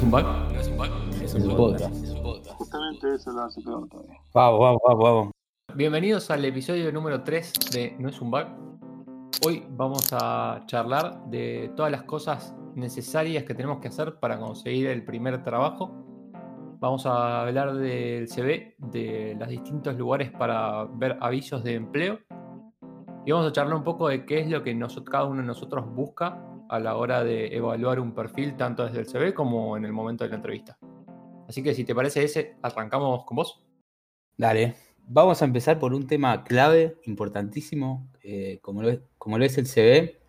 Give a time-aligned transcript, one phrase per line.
[0.00, 0.22] es un bug?
[0.22, 0.88] ¿No es un bug?
[1.22, 1.94] Es un podcast.
[2.56, 4.18] Justamente eso lo hace peor todavía.
[4.32, 5.30] Vamos, vamos, vamos, vamos.
[5.74, 8.46] Bienvenidos al episodio número 3 de No es un bug.
[9.46, 14.86] Hoy vamos a charlar de todas las cosas necesarias que tenemos que hacer para conseguir
[14.86, 15.90] el primer trabajo.
[16.78, 22.18] Vamos a hablar del CV, de los distintos lugares para ver avisos de empleo.
[23.26, 25.46] Y vamos a charlar un poco de qué es lo que nosotros, cada uno de
[25.46, 29.84] nosotros busca a la hora de evaluar un perfil, tanto desde el CV como en
[29.84, 30.78] el momento de la entrevista.
[31.48, 33.60] Así que si te parece ese, arrancamos con vos.
[34.36, 34.76] Dale.
[35.08, 39.58] Vamos a empezar por un tema clave, importantísimo, eh, como, lo es, como lo es
[39.58, 40.20] el CV.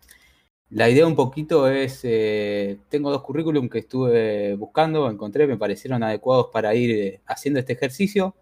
[0.70, 6.02] La idea un poquito es, eh, tengo dos currículum que estuve buscando, encontré, me parecieron
[6.02, 8.34] adecuados para ir eh, haciendo este ejercicio.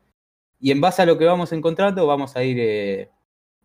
[0.58, 3.10] Y en base a lo que vamos encontrando, vamos a ir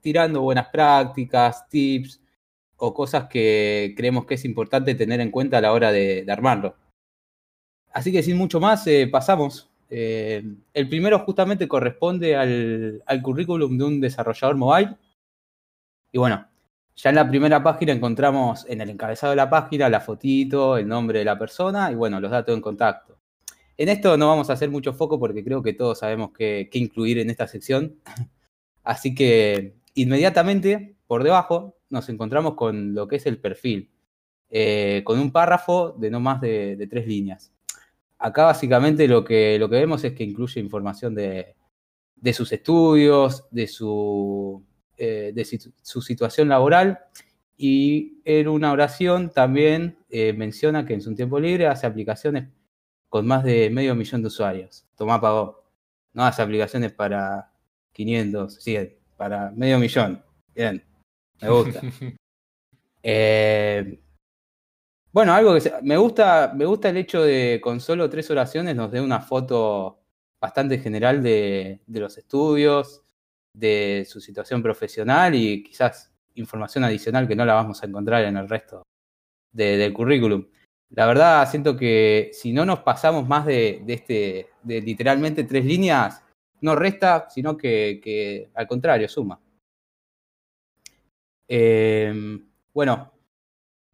[0.02, 2.25] tirando buenas prácticas, tips
[2.78, 6.76] o cosas que creemos que es importante tener en cuenta a la hora de, armarlo.
[7.94, 9.70] Así que sin mucho más, eh, pasamos.
[9.90, 14.98] Eh, el primero justamente corresponde al, al currículum de un desarrollador mobile.
[16.12, 16.48] Y bueno,
[16.96, 20.88] ya en la primera página encontramos en el encabezado de la página la fotito, el
[20.88, 23.20] nombre de la persona y bueno, los datos en contacto.
[23.78, 27.20] En esto no vamos a hacer mucho foco porque creo que todos sabemos qué incluir
[27.20, 28.00] en esta sección.
[28.84, 33.92] Así que inmediatamente por debajo nos encontramos con lo que es el perfil,
[34.50, 37.54] eh, con un párrafo de no más de, tres líneas.
[38.18, 41.56] Acá básicamente lo que, lo que vemos es que incluye información de,
[42.16, 44.64] de sus estudios, de su
[44.98, 45.44] eh, de
[45.82, 47.00] su situación laboral
[47.58, 52.48] y en una oración también eh, menciona que en su tiempo libre hace aplicaciones
[53.10, 54.88] con más de medio millón de usuarios.
[54.96, 55.66] Tomá pagó.
[56.14, 57.52] No hace aplicaciones para
[57.92, 60.24] 500, 100, para medio millón.
[60.56, 60.82] Bien,
[61.42, 61.82] me gusta.
[63.04, 64.00] eh,
[65.12, 68.76] bueno, algo que se, me gusta, me gusta el hecho de con solo tres oraciones
[68.76, 70.02] nos dé una foto
[70.42, 73.02] bastante general de, los estudios,
[73.54, 78.36] de su situación profesional y quizás información adicional que no la vamos a encontrar en
[78.36, 78.84] el resto
[79.54, 80.48] de, del currículum.
[80.90, 85.66] La verdad, siento que si no nos pasamos más de, de este, de literalmente tres
[85.66, 86.24] líneas,
[86.60, 89.40] no resta, sino que, que al contrario, suma.
[91.48, 92.40] Eh,
[92.74, 93.16] bueno,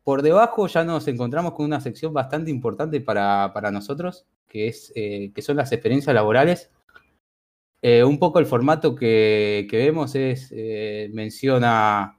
[0.04, 4.92] por debajo ya nos encontramos con una sección bastante importante para, para nosotros, que, es,
[4.96, 6.72] eh, que son las experiencias laborales.
[7.84, 12.18] Eh, un poco el formato que, vemos es, eh, menciona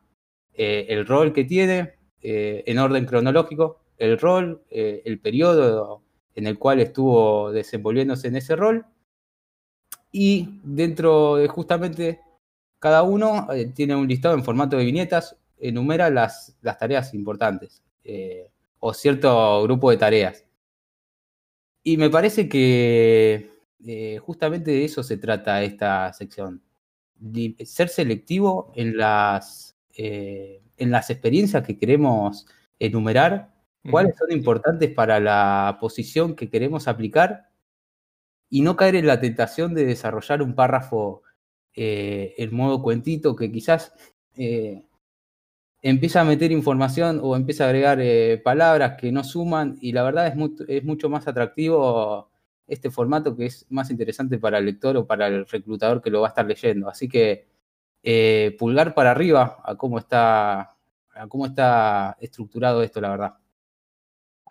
[0.54, 6.03] el rol que tiene en orden cronológico, el rol, el periodo
[6.34, 8.84] en el cual estuvo desenvolviéndose en ese rol,
[10.12, 12.20] y dentro de justamente
[12.82, 17.81] cada uno eh, tiene un listado en formato de viñetas, enumera las, las tareas importantes
[18.03, 18.50] eh,
[18.81, 20.44] o cierto grupo de tareas.
[21.84, 23.50] Y me parece que
[23.87, 26.60] eh, justamente de eso se trata esta sección.
[27.65, 32.47] Ser selectivo en las, en las experiencias que queremos
[32.81, 33.54] enumerar,
[33.88, 37.49] cuáles son importantes para la posición que queremos aplicar
[38.50, 41.22] y no caer en la tentación de desarrollar un párrafo
[41.75, 43.93] eh, en modo cuentito que quizás
[44.37, 44.84] eh,
[45.83, 50.03] empieza a meter información o empieza a agregar eh, palabras que no suman y la
[50.03, 52.31] verdad es, mu es mucho más atractivo
[52.66, 56.21] este formato que es más interesante para el lector o para el reclutador que lo
[56.21, 56.88] va a estar leyendo.
[56.88, 57.47] Así que
[58.59, 60.77] pulgar para arriba a cómo está,
[61.15, 63.41] a cómo está estructurado esto, la verdad.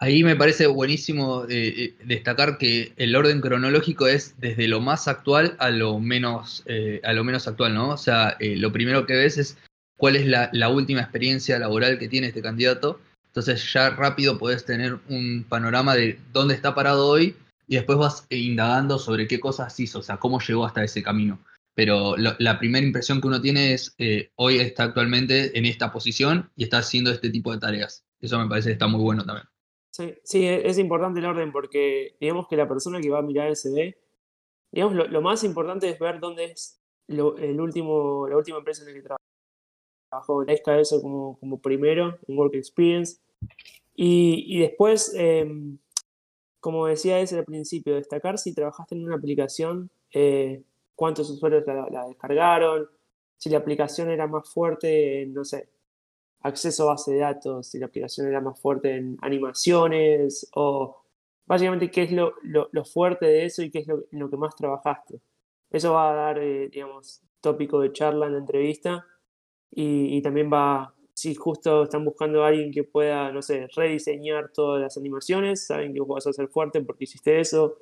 [0.04, 5.08] Ahí me parece buenísimo eh, eh, destacar que el orden cronológico es desde lo más
[5.08, 7.90] actual a lo menos, eh, a lo menos actual, ¿no?
[7.90, 9.58] O sea, eh, lo primero que ves es
[9.98, 13.00] cuál es la, la, última experiencia laboral que tiene este candidato.
[13.28, 17.36] Entonces ya rápido podés tener un panorama de dónde está parado hoy
[17.68, 21.40] y después vas indagando sobre qué cosas hizo, o sea, cómo llegó hasta ese camino.
[21.76, 25.92] Pero lo, la primera impresión que uno tiene es, eh, hoy está actualmente en esta
[25.92, 28.04] posición y está haciendo este tipo de tareas.
[28.20, 29.51] Eso me parece que está muy bueno también.
[29.92, 33.50] Sí, sí, es importante el orden porque digamos que la persona que va a mirar
[33.50, 33.98] el CV,
[34.72, 38.88] digamos, lo, más importante es ver dónde es lo, el último, la última empresa en
[38.88, 39.08] la que
[40.10, 40.46] trabajó.
[40.46, 43.20] Destaca eso como, como primero en Work Experience.
[43.94, 45.46] Y, y después, eh,
[46.62, 50.64] como decía ese al principio, destacar si trabajaste en una aplicación, eh,
[50.96, 52.88] cuántos usuarios la, descargaron,
[53.38, 55.68] si la aplicación era más fuerte, no sé,
[56.42, 61.04] acceso a base de datos, si la aplicación era más fuerte en animaciones o
[61.46, 64.30] básicamente qué es lo, lo, lo fuerte de eso y qué es lo, en lo
[64.30, 65.22] que más trabajaste.
[65.70, 69.06] Eso va a dar, eh, digamos, tópico de charla en la entrevista
[69.72, 74.52] y, y, también va, si justo están buscando a alguien que pueda, no sé, rediseñar
[74.52, 77.78] todas las animaciones, saben que vos vas a ser fuerte porque hiciste eso.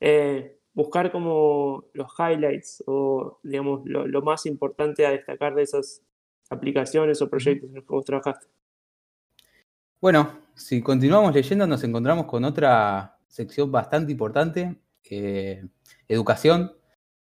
[0.00, 6.02] Eh, buscar como los highlights o, digamos, lo, lo más importante a destacar de esas
[6.50, 8.46] aplicaciones o proyectos en los que vos trabajaste.
[10.00, 14.76] Bueno, si continuamos leyendo, nos encontramos con otra sección bastante importante,
[15.10, 15.64] eh,
[16.06, 16.72] educación.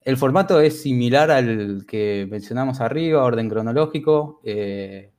[0.00, 4.40] El formato es similar al que mencionamos arriba, orden cronológico.
[4.44, 5.12] eh,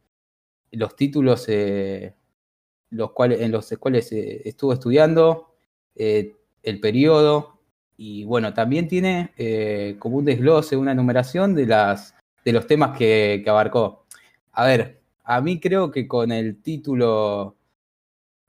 [0.71, 2.15] los títulos eh,
[2.93, 5.55] los cuales, en los cuales eh, estuvo estudiando,
[5.95, 7.59] eh, el periodo,
[7.97, 12.97] y bueno, también tiene eh, como un desglose, una numeración de, las, de los temas
[12.97, 14.05] que, que abarcó.
[14.53, 17.55] A ver, a mí creo que con el título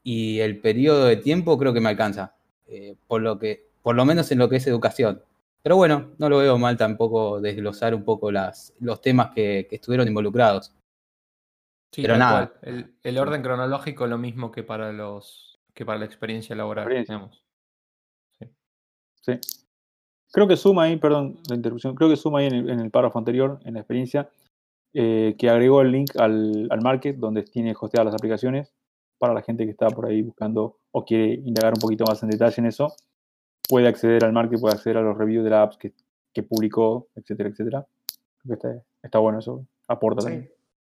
[0.02, 2.36] y el periodo de tiempo creo que me alcanza.
[2.66, 5.22] eh, por lo que, por lo menos en lo que es educación.
[5.62, 9.76] Pero bueno, no lo veo mal tampoco desglosar un poco las, los temas que, que
[9.76, 10.74] estuvieron involucrados.
[11.92, 12.52] Sí, Pero nada.
[12.62, 16.84] El, el orden cronológico es lo mismo que para los que para la experiencia laboral,
[16.84, 17.14] Experiencia.
[17.14, 17.44] digamos.
[19.20, 19.38] Sí.
[20.34, 22.90] Creo que suma ahí, perdón la interrupción, creo que suma ahí en el, en el
[22.90, 24.28] párrafo anterior, en la experiencia,
[24.92, 28.74] eh, que agregó el link al, al market donde tiene hosteadas las aplicaciones
[29.18, 32.30] para la gente que está por ahí buscando o quiere indagar un poquito más en
[32.30, 32.92] detalle en eso.
[33.68, 35.92] Puede acceder al market, puede acceder a los reviews de las apps que,
[36.32, 37.86] que publicó, etcétera, etcétera.
[38.42, 40.26] Creo que está, está bueno eso, aporta Sí.
[40.26, 40.50] también.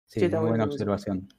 [0.06, 1.30] Sí, Sí, está buena observación.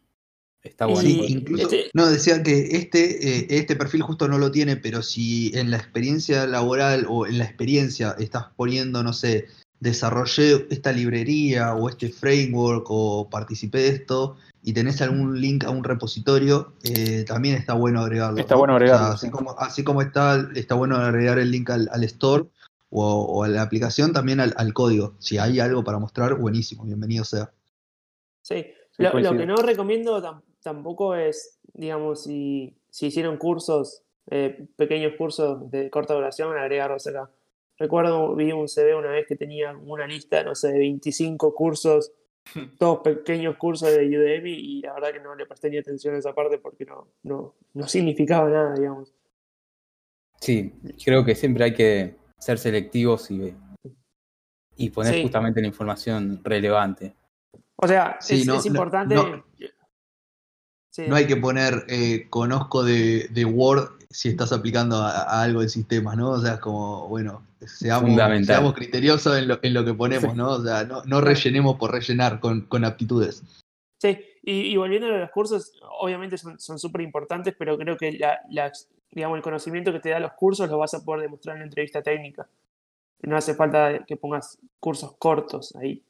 [0.62, 1.00] Está bueno.
[1.08, 5.02] Sí, incluso, Este- no, decía que este, eh, este perfil justo no lo tiene, pero
[5.02, 9.46] si en la experiencia laboral o en la experiencia estás poniendo, no sé,
[9.80, 15.70] desarrollé esta librería o este framework o participé de esto y tenés algún link a
[15.70, 18.38] un repositorio, eh, también está bueno agregarlo.
[18.38, 18.58] Está ¿no?
[18.58, 19.32] bueno O sea, agregarlo, así, sí.
[19.32, 22.44] como, así como está, está bueno agregar el link al, al store
[22.90, 25.14] o, o a la aplicación, también al, al código.
[25.18, 27.50] Si hay algo para mostrar, buenísimo, bienvenido sea.
[28.42, 28.66] Sí,
[28.98, 30.20] lo, lo que no recomiendo
[30.62, 37.30] tampoco es, digamos, si, si hicieron cursos, eh, pequeños cursos de corta duración, agregarlos acá.
[37.78, 42.12] Recuerdo, vi un CV una vez que tenía una lista, no sé, de 25 cursos,
[42.78, 46.18] todos pequeños cursos de Udemy, y la verdad que no le presté ni atención a
[46.18, 49.14] esa parte porque no, no, no significaba nada, digamos.
[50.40, 50.72] Sí,
[51.04, 53.54] creo que siempre hay que ser selectivos y,
[54.76, 55.22] y poner Sí.
[55.22, 57.14] justamente la información relevante.
[57.76, 59.14] O sea, Sí, es, no- es no- importante.
[59.14, 59.44] no-
[60.90, 65.42] Sí, No hay que poner eh, conozco de, de Word si estás aplicando a, a
[65.42, 66.30] algo de sistemas, ¿no?
[66.30, 68.10] O sea, es como, bueno, seamos,
[68.44, 70.50] seamos criteriosos en lo, en lo que ponemos, ¿no?
[70.50, 73.44] O sea, no, no rellenemos por rellenar con, con aptitudes.
[74.02, 78.12] Sí, y, y volviendo a los cursos, obviamente son son súper importantes, pero creo que
[78.12, 78.72] la, la-
[79.12, 81.66] digamos, el conocimiento que te da los cursos lo vas a poder demostrar en la
[81.66, 82.48] entrevista técnica.
[83.22, 86.02] No hace falta que pongas cursos cortos ahí.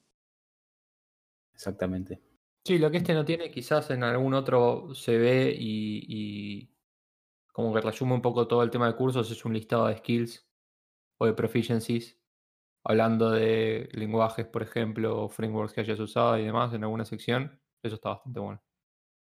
[1.54, 2.18] Exactamente.
[2.64, 6.74] Sí, lo que este no tiene, quizás en algún otro se ve y, y
[7.52, 10.46] como que resume un poco todo el tema de cursos, es un listado de skills
[11.18, 12.18] o de proficiencies,
[12.84, 17.60] hablando de lenguajes, por ejemplo, frameworks que hayas usado y demás en alguna sección.
[17.82, 18.62] Eso está bastante bueno.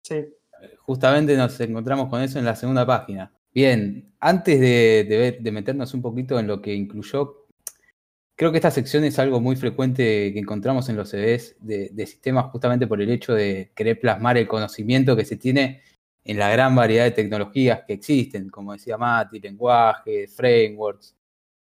[0.04, 0.16] Sí,
[0.80, 3.32] Justamente nos encontramos con eso en la segunda página.
[3.54, 7.41] Bien, antes de, de ver- de meternos un poquito en lo que incluyó,
[8.42, 12.46] creo que esta sección es algo muy frecuente que encontramos en los CVs de, sistemas
[12.46, 15.84] justamente por el hecho de querer plasmar el conocimiento que se tiene
[16.24, 21.16] en la gran variedad de tecnologías que existen, como decía Mati, lenguajes, frameworks.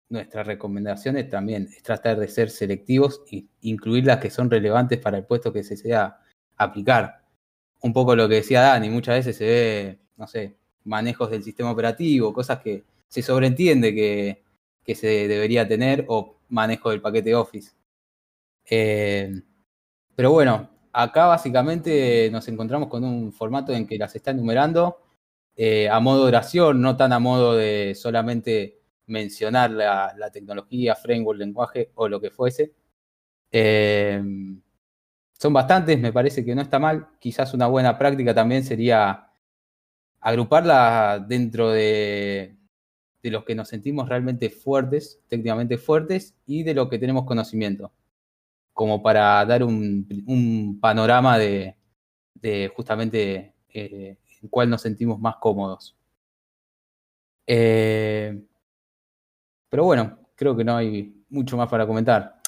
[0.07, 5.17] Nuestras recomendaciones también es tratar de ser selectivos e incluir las que son relevantes para
[5.17, 6.17] el puesto que se sea
[6.55, 7.25] aplicar
[7.81, 10.55] un poco lo que decía Dani, muchas veces se ve, no sé,
[10.85, 14.42] manejos del sistema operativo, cosas que se sobreentiende que,
[14.83, 17.71] que se debería tener, o manejo del paquete Office.
[18.69, 19.41] Eh,
[20.15, 24.99] pero bueno, acá básicamente nos encontramos con un formato en que las está enumerando
[25.55, 31.39] eh, a modo de oración, no tan a modo de solamente mencionar la, tecnología, framework,
[31.39, 32.73] lenguaje o lo que fuese.
[33.51, 34.21] Eh,
[35.43, 37.09] son bastantes, me parece que no está mal.
[37.19, 39.27] Quizás una buena práctica también sería
[40.21, 42.55] agruparla dentro de,
[43.23, 47.93] de los que nos sentimos realmente fuertes, técnicamente fuertes, y de lo que tenemos conocimiento,
[48.73, 51.77] como para dar un, panorama de,
[52.35, 55.95] de justamente eh, en cuál nos sentimos más cómodos.
[57.47, 58.43] Eh,
[59.69, 62.41] pero bueno, creo que no hay mucho más para comentar.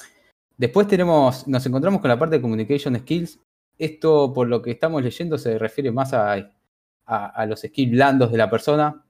[0.56, 3.40] Después tenemos, nos encontramos con la parte de Communication Skills.
[3.78, 8.30] Esto, por lo que estamos leyendo, se refiere más a, a, a los skills blandos
[8.30, 9.04] de la persona.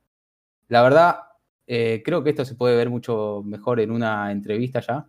[0.68, 1.25] La verdad,
[1.66, 5.08] eh, creo que esto se puede ver mucho mejor en una entrevista ya.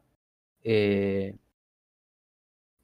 [0.63, 1.35] Eh,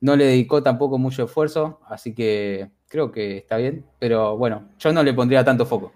[0.01, 4.93] no le dedicó tampoco mucho esfuerzo, así que creo que está bien, pero bueno, yo
[4.93, 5.93] no le pondría tanto foco.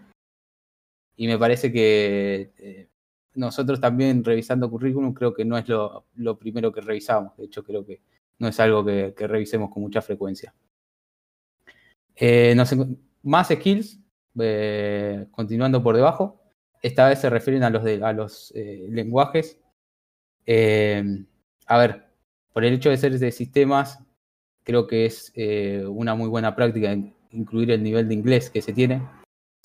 [1.15, 2.89] Y me parece que eh,
[3.35, 7.85] nosotros también revisando currículum creo que no es lo, primero que revisamos, de hecho creo
[7.85, 8.01] que
[8.39, 10.53] no es algo que, revisemos con mucha frecuencia.
[13.23, 13.99] Más skills,
[15.31, 16.46] continuando por debajo,
[16.81, 19.59] esta vez se refieren a los, de, a los eh, lenguajes.
[20.45, 21.03] Eh,
[21.65, 22.05] a ver,
[22.53, 23.99] por el hecho de ser de sistemas,
[24.63, 26.95] creo que es eh, una muy buena práctica
[27.31, 29.01] incluir el nivel de inglés que se tiene,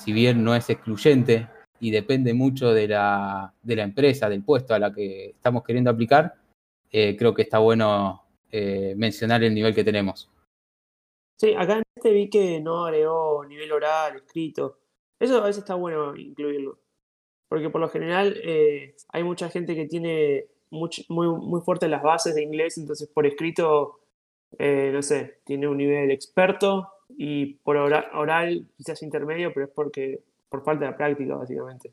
[0.03, 1.49] si bien no es excluyente
[1.81, 5.91] y depende mucho de la, de la empresa, del puesto a la que estamos queriendo
[5.91, 6.35] aplicar,
[6.91, 8.25] creo que está bueno
[8.97, 10.29] mencionar el nivel que tenemos.
[11.39, 14.79] Sí, acá en este vi que no agregó nivel oral, escrito.
[15.19, 16.82] Eso a veces está bueno incluirlo.
[17.53, 22.35] Porque por lo general eh, hay mucha gente que tiene muy, muy, fuerte las bases
[22.35, 24.01] de inglés, entonces por escrito,
[24.59, 29.73] eh, no sé, tiene un nivel experto y por oral, oral, quizás intermedio, pero es
[29.75, 31.93] porque por falta de práctica, básicamente.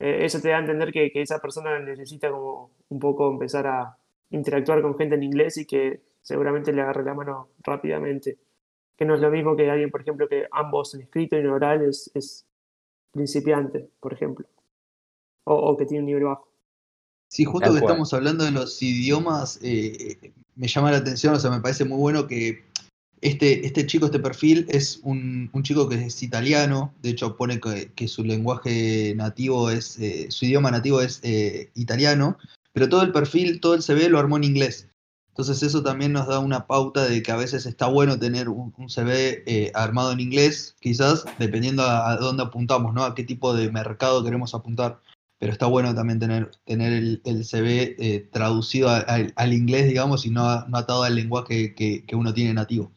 [0.00, 3.68] Eh, eso te da a entender que, que, esa persona necesita como un poco empezar
[3.68, 3.96] a
[4.30, 8.38] interactuar con gente en inglés y que seguramente le agarre la mano rápidamente.
[8.96, 11.46] Que no es lo mismo que alguien, por ejemplo, que ambos en escrito y en
[11.46, 12.44] oral es, es
[13.12, 14.48] principiante, por ejemplo.
[15.44, 16.48] O, o que tiene un nivel bajo.
[17.28, 21.50] Sí, justo que estamos hablando de los idiomas, eh, me llama la atención, o sea,
[21.50, 22.64] me parece muy bueno que
[23.24, 27.58] este, este chico, este perfil, es un, un chico que es italiano, de hecho pone
[27.58, 32.36] que, que su lenguaje nativo es, eh, su idioma nativo es eh, italiano,
[32.72, 34.88] pero todo el perfil, todo el CV lo armó en inglés.
[35.30, 38.72] Entonces eso también nos da una pauta de que a veces está bueno tener un,
[38.76, 43.02] un CV eh, armado en inglés, quizás, dependiendo a, a, dónde apuntamos, ¿no?
[43.02, 45.00] A qué tipo de mercado queremos apuntar
[45.44, 49.86] pero está bueno también tener, tener el, el CV eh, traducido a, a, al inglés,
[49.86, 52.90] digamos, y no, no atado al lenguaje que, que, uno tiene nativo.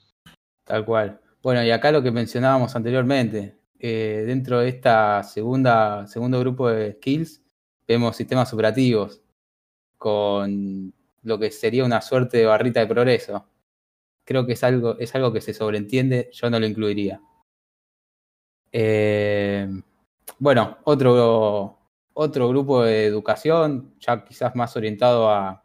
[0.63, 1.19] Tal cual.
[1.43, 6.93] Bueno, y acá lo que mencionábamos anteriormente, eh, dentro de esta segunda, segundo grupo de
[6.93, 7.43] skills,
[7.85, 9.21] vemos sistemas operativos
[9.97, 13.45] con lo que sería una suerte de barrita de progreso.
[14.23, 17.19] Creo que es algo, es algo que se sobreentiende, yo no lo incluiría.
[18.71, 19.67] Eh,
[20.39, 21.76] bueno, otro
[22.19, 25.63] otro grupo de educación, ya quizás más orientado a,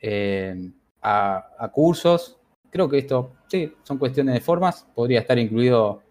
[0.00, 2.40] eh, a, a, cursos.
[2.70, 4.86] Creo que esto, sí, son cuestiones de formas.
[4.94, 6.02] Podría estar incluido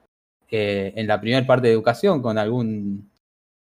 [0.50, 3.12] eh, en la primera parte de educación con algún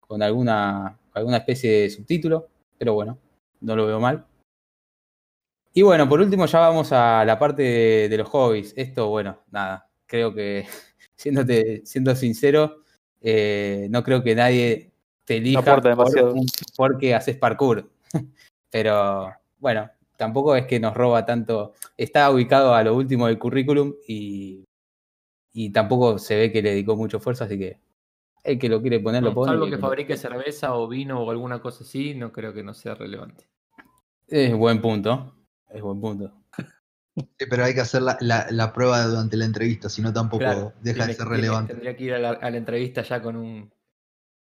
[0.00, 3.19] con alguna, alguna especie de subtítulo, pero bueno,
[3.61, 4.26] no lo veo mal.
[5.73, 8.75] Y bueno, por último ya vamos a la parte de, de los hobbies.
[8.76, 10.66] Esto, bueno, nada, creo que,
[11.16, 12.83] siéndote, siendo sincero,
[13.21, 14.92] eh, no creo que nadie
[15.25, 16.35] te elija no por,
[16.76, 17.91] porque haces parkour.
[18.71, 21.75] Pero bueno, tampoco es que nos roba tanto.
[21.97, 24.64] Está ubicado a lo último del currículum y,
[25.52, 27.79] y tampoco se ve que le dedicó mucho esfuerzo, así que
[28.45, 29.52] el que lo quiere poner, no, lo pone.
[29.52, 32.95] Salvo que fabrique cerveza o vino o alguna cosa así, no creo que no sea
[32.95, 33.47] relevante.
[34.26, 35.35] Es buen punto.
[35.71, 36.33] Es buen punto.
[37.14, 40.38] Sí, pero hay que hacer la, la, la, prueba durante la entrevista, si no tampoco
[40.38, 41.75] claro, deja tiene, de ser relevante.
[41.75, 43.71] Tendría que ir a la, a la entrevista ya con un,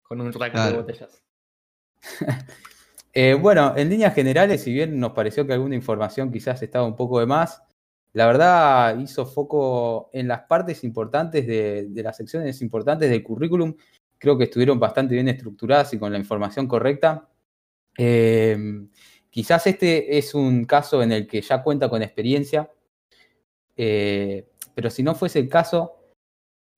[0.08, 0.72] con un rack claro.
[0.72, 1.24] de botellas.
[3.14, 6.96] eh, bueno, en líneas generales, si bien nos pareció que alguna información quizás estaba un
[6.96, 7.62] poco de más,
[8.14, 13.76] la verdad hizo foco en las partes importantes de, de las secciones importantes del currículum.
[14.18, 17.28] Creo que estuvieron bastante bien estructuradas y con la información correcta.
[17.98, 18.88] Eh,
[19.30, 22.72] quizás este es un caso en el que ya cuenta con experiencia,
[23.76, 25.98] eh, pero si no fuese el caso,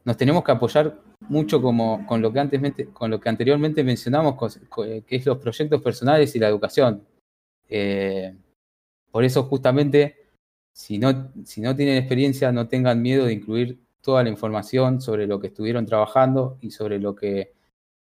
[0.04, 4.36] nos tenemos que apoyar mucho como, con, lo que antes, con lo que anteriormente mencionamos,
[4.76, 7.04] que es los proyectos personales y la educación.
[7.70, 8.36] Eh,
[9.12, 10.16] por eso justamente,
[10.74, 15.28] si no, si no tienen experiencia, no tengan miedo de incluir toda la información sobre
[15.28, 17.54] lo que estuvieron trabajando y sobre lo que...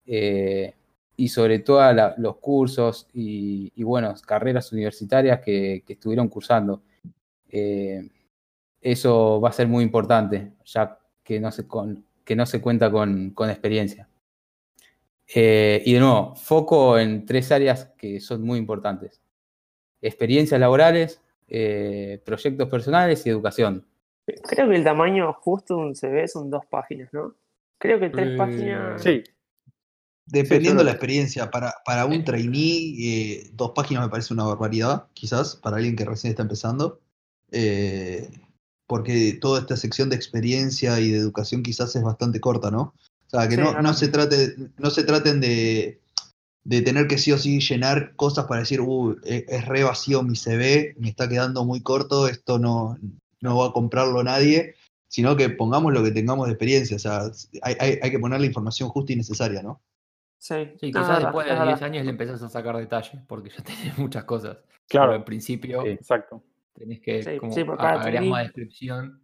[0.06, 0.74] Eh,
[1.16, 3.86] y sobre todos los cursos y, y,
[4.26, 6.82] carreras universitarias que, estuvieron cursando.
[7.50, 8.10] Eh,
[8.82, 12.92] eso va a ser muy importante, ya que no se, con, que no se cuenta
[12.92, 14.08] con, con experiencia.
[15.34, 19.22] Eh, y de nuevo, foco en tres áreas que son muy importantes.
[20.02, 23.86] Experiencias laborales, eh, proyectos personales y educación.
[24.26, 27.36] Creo que el tamaño justo de un CV son dos páginas, ¿no?
[27.78, 29.02] Creo que tres eh, páginas...
[29.02, 29.24] Sí.
[30.26, 35.08] Dependiendo de la experiencia, para, para un trainee, eh, dos páginas me parece una barbaridad,
[35.14, 37.02] quizás, para alguien que recién está empezando.
[38.88, 42.94] Porque toda esta sección de experiencia y de educación quizás es bastante corta, ¿no?
[43.28, 46.02] O sea, que sí, no, no, se trate, no se traten de,
[46.64, 50.22] de tener que sí o sí llenar cosas para decir, uh, es, es re vacío
[50.24, 52.98] mi CV, me está quedando muy corto, esto no,
[53.42, 54.76] no va a comprarlo nadie,
[55.08, 57.22] sino que pongamos lo que tengamos de experiencia, o sea,
[57.62, 59.82] hay, hay- hay que poner la información justa y necesaria, ¿no?
[60.38, 61.74] Sí, Sí, quizás verdad, después es de verdad.
[61.74, 64.58] 10 años le empezás a sacar detalle, porque ya tenés muchas cosas.
[64.58, 65.90] Pero Claro, al principio Sí.
[65.90, 66.44] exacto.
[66.74, 69.22] Tenés que Sí, como sí, agregar más descripción.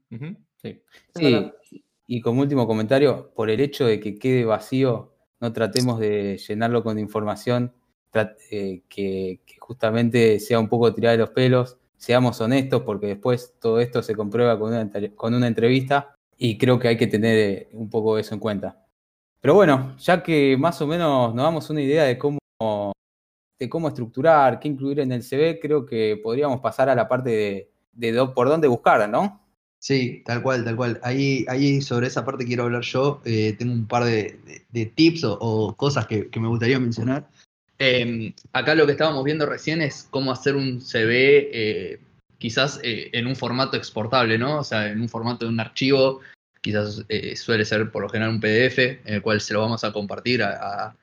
[0.61, 0.81] Sí.
[2.07, 6.83] Y como último comentario, por el hecho de que quede vacío, no tratemos de llenarlo
[6.83, 7.73] con información
[8.51, 11.77] eh, que, que justamente sea un poco tirada de los pelos.
[11.97, 16.79] Seamos honestos, porque después todo esto se comprueba con una, con una entrevista y creo
[16.79, 18.85] que hay que tener eh, un poco eso en cuenta.
[19.41, 22.39] Pero bueno, ya que más o menos nos damos una idea de cómo,
[23.59, 27.69] de cómo estructurar, qué incluir en el CV, creo que podríamos pasar a la parte
[27.91, 29.45] de, por dónde buscar, ¿no?
[29.79, 30.99] Sí, tal cual, tal cual.
[31.03, 33.21] Ahí, ahí sobre esa parte quiero hablar yo.
[33.23, 34.39] Eh, tengo un par de,
[34.95, 37.29] tips o, cosas que, que me gustaría mencionar.
[37.81, 41.99] Eh, acá lo que estábamos viendo recién es cómo hacer un CV eh,
[42.37, 44.59] quizás eh, en un formato exportable, ¿no?
[44.59, 46.19] O sea, en un formato de un archivo,
[46.61, 49.93] quizás suele ser por lo general un PDF, en el cual se lo vamos a
[49.93, 50.93] compartir a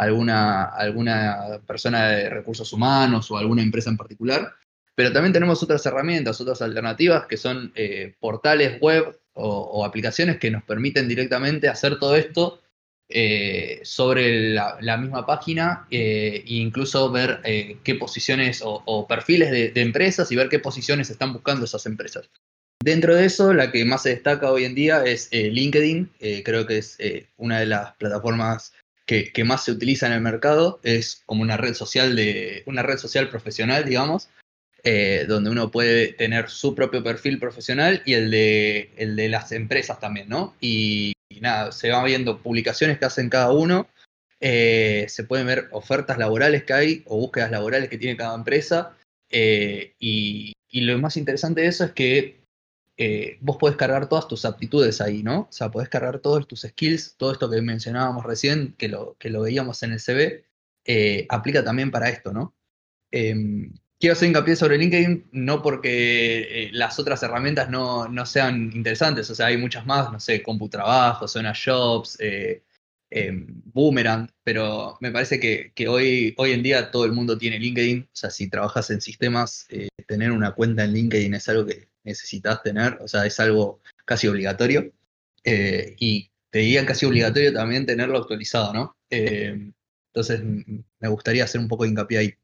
[0.00, 4.54] alguna, alguna persona de recursos humanos o alguna empresa en particular.
[4.94, 10.50] Pero también tenemos otras herramientas, otras alternativas que son eh, portales web o, aplicaciones que
[10.50, 12.60] nos permiten directamente hacer todo esto
[13.08, 17.40] eh, sobre la, misma página eh, e incluso ver
[17.82, 22.28] qué posiciones o, perfiles de, empresas y ver qué posiciones están buscando esas empresas.
[22.82, 26.10] Dentro de eso, la que más se destaca hoy en día es LinkedIn,
[26.44, 26.98] creo que es
[27.36, 28.72] una de las plataformas
[29.32, 32.96] que, más se utiliza en el mercado, es como una red social de, una red
[32.96, 34.28] social profesional, digamos,
[34.84, 39.50] eh, donde uno puede tener su propio perfil profesional y el de, el de las
[39.50, 40.54] empresas también, ¿no?
[40.60, 43.88] Y, y nada, se van viendo publicaciones que hacen cada uno,
[44.40, 48.96] eh, se pueden ver ofertas laborales que hay o búsquedas laborales que tiene cada empresa,
[49.28, 52.39] eh, y, y lo más interesante de eso es que
[53.02, 55.40] eh, vos podés cargar todas tus aptitudes ahí, ¿no?
[55.40, 59.30] O sea, podés cargar todos tus skills, todo esto que mencionábamos recién, que lo, que
[59.30, 60.44] lo veíamos en el CV,
[60.84, 62.54] eh, aplica también para esto, ¿no?
[63.10, 63.34] Eh,
[63.98, 69.30] quiero hacer hincapié sobre LinkedIn, no porque eh, las otras herramientas no, no sean interesantes,
[69.30, 72.62] o sea, hay muchas más, no sé, CompuTrabajo, Zona Jobs, eh,
[73.72, 78.02] Boomerang, pero me parece que, que hoy, hoy en día todo el mundo tiene LinkedIn,
[78.02, 79.66] o sea, si trabajas en sistemas,
[80.06, 84.26] tener una cuenta en LinkedIn es algo que necesitas tener, o sea, es algo casi
[84.28, 84.90] obligatorio,
[85.44, 88.96] eh, y te diría casi obligatorio también tenerlo actualizado, ¿no?
[89.10, 89.70] Eh,
[90.12, 92.34] entonces, me gustaría hacer un poco de hincapié ahí.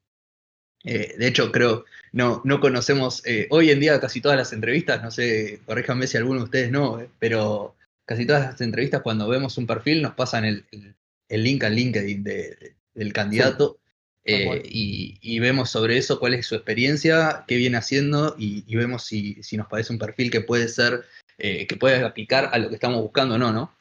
[0.84, 5.10] Eh, de hecho, creo, no, no conocemos, hoy en día casi todas las entrevistas, no
[5.10, 9.66] sé, corríjanme si alguno de ustedes no, pero casi todas las entrevistas cuando vemos un
[9.66, 10.94] perfil nos pasan el, el-
[11.28, 13.78] el link al LinkedIn de- de- del candidato
[14.26, 18.76] eh, y, y vemos sobre eso cuál es su experiencia, qué viene haciendo y, y
[18.76, 21.04] vemos si, si nos parece un perfil que puede ser,
[21.38, 23.72] eh, que puede aplicar a lo que estamos buscando o no, ¿no?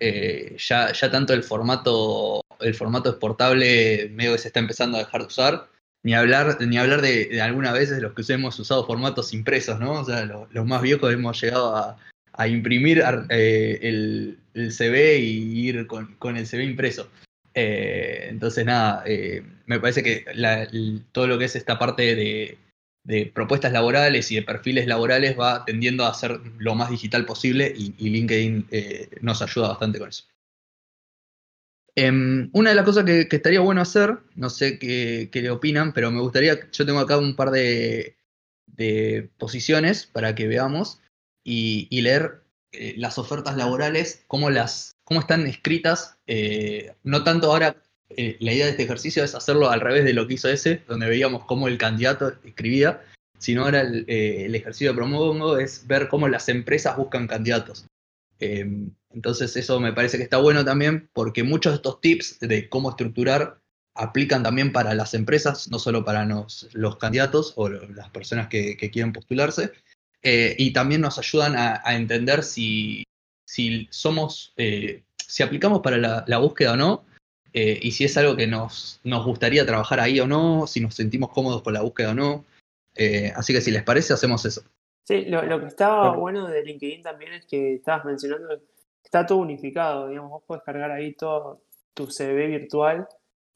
[0.00, 5.00] Eh, ya, ya tanto el formato, el formato exportable medio que se está empezando a
[5.00, 5.68] dejar de usar.
[6.02, 9.92] Ni hablar, ni hablar de, de algunas veces los que hemos usado formatos impresos, ¿no?
[10.00, 11.96] O sea, lo- los más viejos hemos llegado a,
[12.34, 17.08] a imprimir eh, el, el CV y ir con, con el CV impreso.
[17.54, 20.24] Eh, entonces, nada, eh, me parece que
[21.12, 22.58] todo lo que es esta parte de,
[23.32, 27.92] propuestas laborales y de perfiles laborales va tendiendo a ser lo más digital posible y,
[28.10, 30.24] LinkedIn eh, nos ayuda bastante con eso.
[31.96, 35.92] Em, una de las cosas que, estaría bueno hacer, no sé qué, qué le opinan,
[35.92, 38.16] pero me gustaría, yo tengo acá un par de,
[39.38, 41.00] posiciones para que veamos
[41.44, 47.50] y, y leer eh, las ofertas laborales, cómo, las, cómo están escritas, eh, no tanto
[47.50, 47.76] ahora,
[48.10, 50.82] eh, la idea de este ejercicio es hacerlo al revés de lo que hizo ese,
[50.88, 53.02] donde veíamos cómo el candidato escribía,
[53.38, 57.86] sino ahora el, eh, el ejercicio que propongo es ver cómo las empresas buscan candidatos.
[58.40, 58.66] Eh,
[59.10, 62.90] entonces eso me parece que está bueno también porque muchos de estos tips de cómo
[62.90, 63.60] estructurar
[63.94, 69.12] aplican también para las empresas, no solo para los candidatos o las personas que, quieren
[69.12, 69.70] postularse,
[70.20, 73.04] y también nos ayudan a entender si,
[73.44, 77.04] si somos, eh, si aplicamos para la, la búsqueda o no,
[77.52, 80.94] eh, y si es algo que nos, nos gustaría trabajar ahí o no, si nos
[80.94, 82.44] sentimos cómodos con la búsqueda o no.
[82.96, 84.62] Eh, así que si les parece, hacemos eso.
[85.04, 88.64] Sí, lo, lo que estaba bueno de LinkedIn también es que estabas mencionando que
[89.04, 93.06] está todo unificado, digamos, vos podés cargar ahí todo tu CV virtual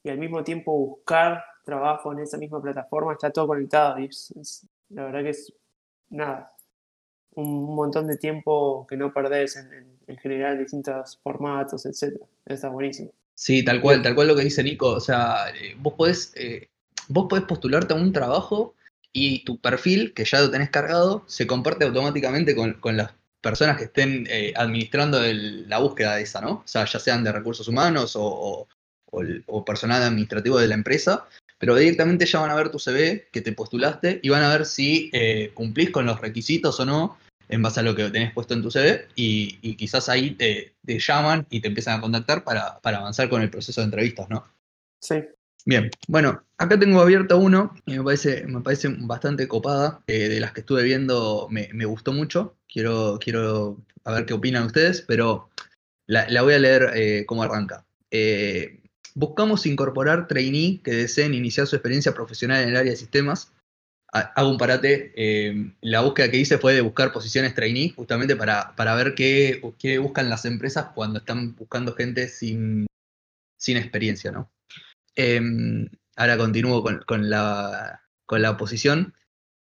[0.04, 4.30] y al mismo tiempo buscar trabajo en esa misma plataforma, está todo conectado y es,
[4.40, 5.52] es- la verdad que es
[6.10, 6.52] nada,
[7.38, 12.26] un montón de tiempo que no perdés en, en, en generar distintos formatos, etcétera.
[12.46, 13.12] Está buenísimo.
[13.38, 14.88] Sí, tal cual, tal cual lo que dice Nico.
[14.88, 16.70] O sea, eh, vos podés, eh,
[17.06, 18.74] vos postularte a un trabajo
[19.12, 23.84] y tu perfil, que ya lo tenés cargado, se comparte automáticamente con, las personas que
[23.84, 26.50] estén eh, administrando la búsqueda de esa, ¿no?
[26.50, 28.66] O sea, ya sean de recursos humanos o,
[29.64, 33.52] personal administrativo de la empresa, pero directamente ya van a ver tu CV que te
[33.52, 35.12] postulaste y van a ver si
[35.54, 37.16] cumplís con los requisitos o no
[37.48, 40.74] en base a lo que tenés puesto en tu CV y, y quizás ahí te,
[40.84, 44.28] te llaman y te empiezan a contactar para, para avanzar con el proceso de entrevistas,
[44.28, 44.46] ¿no?
[45.00, 45.22] Sí.
[45.64, 50.02] Bien, bueno, acá tengo abierto uno y me parece, me parece bastante copada.
[50.06, 52.56] eh, de las que estuve viendo me, me gustó mucho.
[52.66, 55.50] Quiero, quiero a ver qué opinan ustedes, pero
[56.06, 57.84] la, la voy a leer eh, cómo arranca.
[58.10, 58.80] Eh,
[59.14, 63.52] buscamos incorporar trainee que deseen iniciar su experiencia profesional en el área de sistemas.
[64.12, 65.12] Ha- Hago un parate.
[65.16, 69.60] eh, la búsqueda que hice fue de buscar posiciones trainee, justamente para, para ver qué,
[69.78, 72.86] qué buscan las empresas cuando están buscando gente sin,
[73.58, 74.50] sin experiencia, ¿no?
[75.14, 79.14] Em, ahora continúo con, con la, con la posición.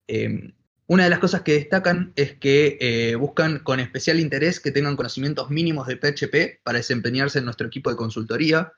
[0.09, 0.53] Em,
[0.87, 4.95] una de las cosas que destacan es que eh, buscan con especial interés que tengan
[4.97, 8.73] conocimientos mínimos de PHP para desempeñarse en nuestro equipo de consultoría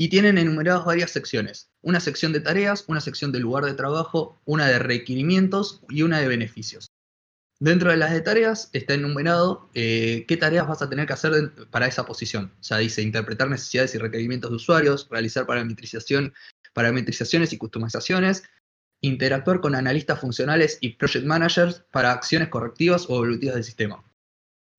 [0.00, 1.70] y tienen enumeradas varias secciones.
[1.82, 6.20] Una sección de tareas, una sección de lugar de trabajo, una de requerimientos y una
[6.20, 6.92] de beneficios.
[7.58, 11.52] Dentro de las de tareas está enumerado eh, qué tareas vas a tener que hacer
[11.70, 12.52] para esa posición.
[12.60, 16.32] O sea, dice interpretar necesidades y requerimientos de usuarios, realizar parametrización,
[16.72, 18.44] parametrizaciones y customizaciones,
[19.00, 24.07] interactuar con analistas funcionales y project managers para acciones correctivas o evolutivas del sistema.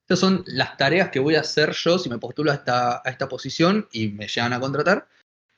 [0.10, 3.10] Estas son las tareas que voy a hacer yo si me postulo a esta, a
[3.12, 5.08] esta posición y me llegan a contratar.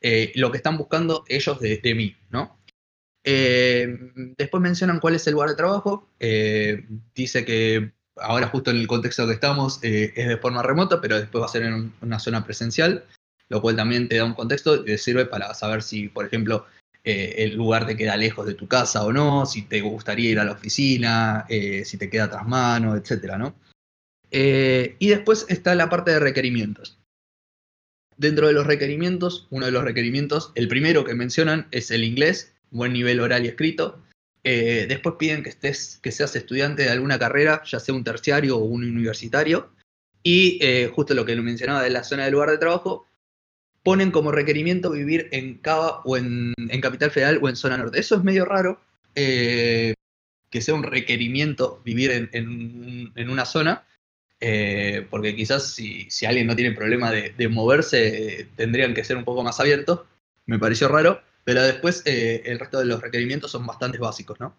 [0.01, 2.59] eh, lo que están buscando ellos de, mí, ¿no?
[3.23, 3.87] Eh,
[4.37, 6.09] después mencionan cuál es el lugar de trabajo.
[6.19, 6.85] eh,
[7.15, 11.41] dice que ahora justo en el contexto que estamos es de forma remota, pero después
[11.41, 13.05] va a ser en un- una zona presencial,
[13.47, 16.65] lo cual también te da un contexto y te sirve para saber si, por ejemplo,
[17.05, 20.43] el lugar te queda lejos de tu casa o no, si te gustaría ir a
[20.43, 23.55] la oficina, si te queda tras mano, etcétera, ¿no?
[24.31, 26.97] Eh, y después está la parte de requerimientos.
[28.17, 32.53] Dentro de los requerimientos, uno de los requerimientos, el primero que mencionan es el inglés,
[32.71, 34.01] buen nivel oral y escrito.
[34.43, 38.57] Eh, después piden que estés, que seas estudiante de alguna carrera, ya sea un terciario
[38.57, 39.71] o un universitario.
[40.23, 43.07] Y eh, justo lo que lo mencionaba de la zona del lugar de trabajo,
[43.83, 47.99] ponen como requerimiento vivir en Cava o en, Capital Federal o en zona norte.
[47.99, 48.79] Eso es medio raro,
[49.15, 49.95] que
[50.51, 53.83] sea un requerimiento vivir en una zona,
[54.41, 59.03] eh, porque quizás si, si alguien no tiene problema de, de moverse, eh, tendrían que
[59.03, 60.01] ser un poco más abiertos.
[60.47, 64.57] Me pareció raro, pero después eh, el resto de los requerimientos son bastante básicos, ¿no?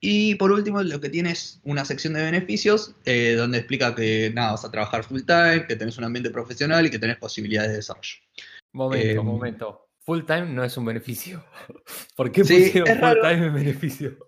[0.00, 4.52] Y por último, lo que tiene es una sección de beneficios, donde explica que nada,
[4.52, 7.76] vas a trabajar full time, que tenés un ambiente profesional y que tenés posibilidades de
[7.78, 8.18] desarrollo.
[8.72, 9.88] Momento, Em, momento.
[10.00, 11.44] Full time no es un beneficio.
[12.16, 13.22] ¿Por qué pusieron full raro.
[13.22, 14.18] time en beneficio?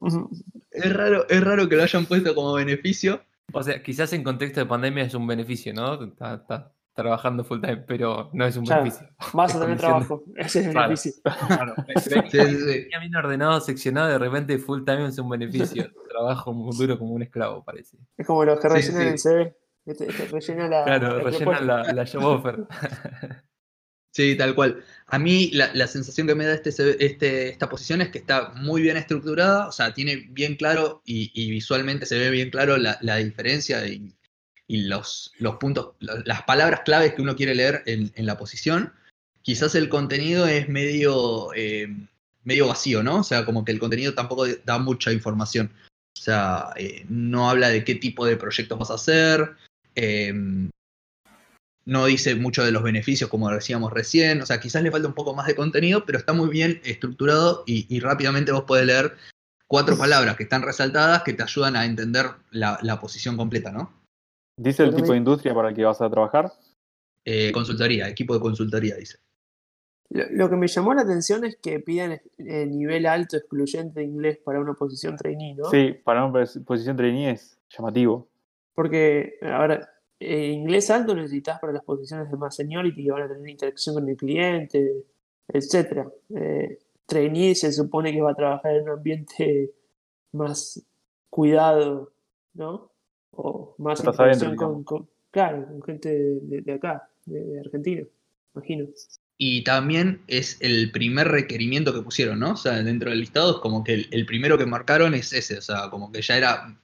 [0.70, 3.22] Es raro, es raro que lo hayan puesto como beneficio.
[3.52, 6.02] O sea, quizás en contexto de pandemia es un beneficio, ¿no?
[6.04, 8.82] Está, está trabajando full time, pero no es un Claro.
[8.82, 9.08] beneficio.
[9.32, 10.22] Vas a tener trabajo.
[10.36, 10.88] Ese es el Claro.
[10.88, 11.22] beneficio.
[11.22, 12.82] Claro, pero Sí, sí, sí.
[12.82, 15.86] tenía bien ordenado, seccionado, de repente full time es un beneficio.
[16.10, 17.96] Trabajo muy duro como un esclavo, parece.
[18.18, 19.28] Es como los que Sí, rellenan sí.
[19.28, 19.54] el
[19.94, 20.30] CV.
[20.30, 20.84] rellena la.
[20.84, 22.66] Claro, la rellenan la, la job offer.
[24.12, 24.84] Sí, tal cual.
[25.06, 26.70] A mí la, la sensación que me da este,
[27.04, 31.30] este- esta posición es que está muy bien estructurada, o sea, tiene bien claro y,
[31.34, 34.12] y visualmente se ve bien claro la, la diferencia y,
[34.66, 38.36] y los, los puntos, la- las palabras claves que uno quiere leer en, en la
[38.36, 38.92] posición.
[39.42, 41.88] Quizás el contenido es medio, eh,
[42.44, 43.20] medio vacío, ¿no?
[43.20, 45.72] O sea, como que el contenido tampoco da mucha información.
[46.18, 49.54] O sea, eh, no habla de qué tipo de proyectos vas a hacer.
[49.94, 50.34] eh,
[51.90, 54.40] no dice mucho de los beneficios, como decíamos recién.
[54.40, 57.64] O sea, quizás le falta un poco más de contenido, pero está muy bien estructurado
[57.66, 59.16] y, y rápidamente vos podés leer
[59.66, 63.92] cuatro palabras que están resaltadas que te ayudan a entender la, la posición completa, ¿no?
[64.56, 66.52] ¿Dice el tipo de industria para el que vas a trabajar?
[67.24, 69.18] Eh, consultoría, equipo de consultoría, dice.
[70.10, 74.06] Lo, lo que me llamó la atención es que pidan eh, nivel alto excluyente de
[74.06, 75.68] inglés para una posición trainee, ¿no?
[75.70, 78.28] Sí, para una pos- posición trainee es llamativo.
[78.74, 79.89] Porque, ahora,
[80.20, 84.08] inglés alto necesitas para las posiciones de más seniority que van a tener interacción con
[84.08, 85.04] el cliente,
[85.48, 86.10] etcétera.
[86.36, 89.72] Eh, trainee se supone que va a trabajar en un ambiente
[90.32, 90.82] más
[91.28, 92.12] cuidado,
[92.54, 92.92] ¿no?
[93.32, 96.10] O más interacción con, claro, con gente
[96.42, 98.02] de acá, de, de Argentina,
[98.54, 98.86] imagino.
[99.42, 102.52] Y también es el primer requerimiento que pusieron, ¿no?
[102.52, 105.56] O sea, dentro del listado es como que el, el primero que marcaron es ese,
[105.56, 106.78] o sea, como que ya era,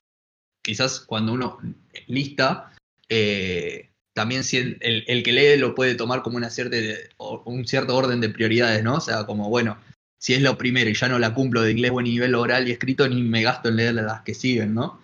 [0.62, 1.58] quizás cuando uno
[2.06, 2.72] lista,
[3.08, 6.76] eh, también si el, el- el que lee lo puede tomar como una cierta,
[7.18, 8.96] o- un cierto orden de prioridades, ¿no?
[8.96, 9.78] O sea, como, bueno,
[10.18, 12.72] si es lo primero y ya no la cumplo de inglés buen nivel oral y
[12.72, 15.00] escrito, ni me gasto en leer las que siguen, ¿no?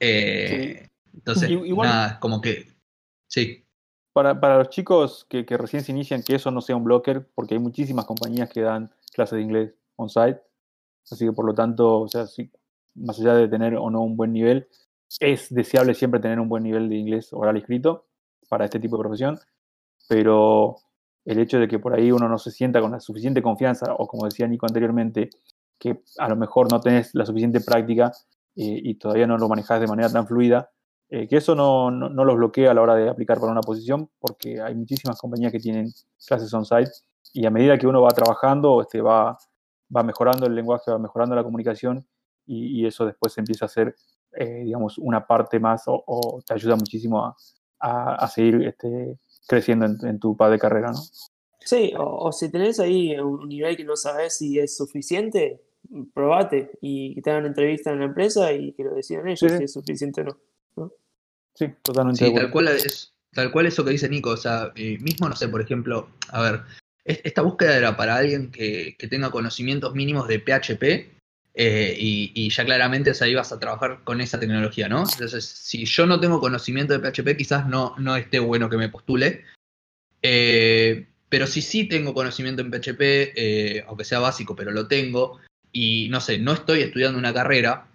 [0.00, 2.66] Eh, Entonces, igual- nada, como que,
[3.28, 3.64] sí,
[4.14, 7.26] Para, para los chicos que, que recién se inician, que eso no sea un blocker,
[7.34, 10.38] porque hay muchísimas compañías que dan clases de inglés on-site.
[11.10, 12.50] Así que por lo tanto, o sea, sí,
[12.94, 14.68] más allá de tener o no un buen nivel,
[15.20, 18.06] es deseable siempre tener un buen nivel de inglés oral y escrito
[18.48, 19.38] para este tipo de profesión.
[20.08, 20.76] Pero
[21.24, 24.06] el hecho de que por ahí uno no se sienta con la suficiente confianza, o
[24.06, 25.30] como decía Nico anteriormente,
[25.78, 28.12] que a lo mejor no tenés la suficiente práctica
[28.56, 30.70] eh, y todavía no lo manejás de manera tan fluida,
[31.08, 33.60] eh, que eso no, no, no los bloquea a la hora de aplicar para una
[33.60, 35.90] posición, porque hay muchísimas compañías que tienen
[36.26, 36.90] clases on-site
[37.32, 39.36] y a medida que uno va trabajando, este, va,
[39.94, 42.06] va mejorando el lenguaje, va mejorando la comunicación
[42.46, 43.94] y, eso después empieza a ser,
[44.36, 47.36] eh, digamos, una parte más o, o te ayuda muchísimo a,
[47.80, 51.00] a- a seguir este, creciendo en, en tu path de carrera, ¿no?
[51.64, 55.60] Sí, o, o si tenés ahí un nivel que no sabes si es suficiente,
[56.14, 59.48] probate y que te hagan entrevista en la empresa y que lo decidan ellos Sí,
[59.48, 59.56] sí.
[59.58, 60.24] si es suficiente o
[60.76, 60.92] no.
[61.54, 64.98] Sí, totalmente Sí, tal cual es, tal cual eso que dice Nico, o sea, eh,
[65.00, 66.60] mismo no sé, por ejemplo, a ver,
[67.04, 71.21] es- esta búsqueda era para alguien que, que tenga conocimientos mínimos de PHP
[71.54, 75.00] eh, y, ya claramente, o sea, ibas a trabajar con esa tecnología, ¿no?
[75.00, 78.88] Entonces, si yo no tengo conocimiento de PHP, quizás no, no esté bueno que me
[78.88, 79.44] postule.
[80.22, 85.40] Eh, pero si sí tengo conocimiento en PHP, eh, aunque sea básico, pero lo tengo,
[85.72, 87.88] y no sé, no estoy estudiando una carrera,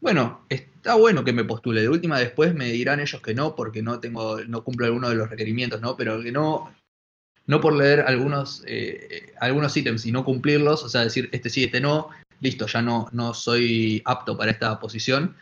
[0.00, 1.82] bueno, está bueno que me postule.
[1.82, 5.16] De última después me dirán ellos que no, porque no tengo, no cumplo alguno de
[5.16, 5.96] los requerimientos, ¿no?
[5.96, 6.74] Pero que no,
[7.46, 8.64] no por leer algunos,
[9.40, 13.08] algunos ítems y no cumplirlos, o sea, decir este sí, este no, listo, ya no,
[13.12, 15.36] no soy apto para esta posición.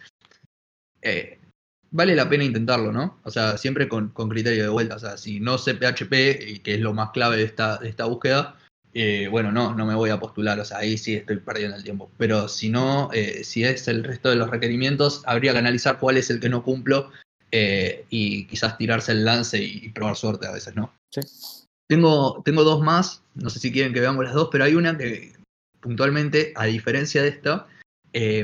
[1.03, 1.39] Eh,
[1.91, 3.21] vale la pena intentarlo, ¿no?
[3.25, 4.97] O sea, siempre con, con criterio de vuelta.
[4.97, 6.13] O sea, si no sé PHP,
[6.49, 8.57] y que es lo más clave de esta, de esta búsqueda,
[8.97, 11.83] eh, bueno, no, no me voy a postular, o sea, ahí sí estoy perdiendo el
[11.83, 12.11] tiempo.
[12.17, 16.17] Pero si no, eh, si es el resto de los requerimientos, habría que analizar cuál
[16.17, 17.11] es el que no cumplo
[17.51, 20.95] eh, y quizás tirarse el lance y, probar suerte a veces, ¿no?
[21.11, 21.21] Sí.
[21.89, 24.97] Tengo, tengo dos más, no sé si quieren que veamos las dos, pero hay una
[24.97, 25.33] que
[25.85, 27.67] puntualmente, a diferencia de esta,
[28.15, 28.43] eh,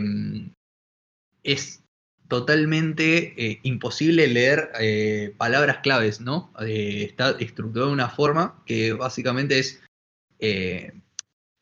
[1.42, 1.83] es
[2.29, 6.53] totalmente eh, imposible leer eh, palabras claves, ¿no?
[6.61, 9.81] Eh, está estructurado de una forma que básicamente es,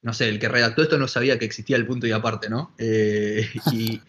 [0.03, 2.75] no sé, el que redactó esto no sabía que existía el punto y aparte, ¿no?
[3.73, 4.03] Y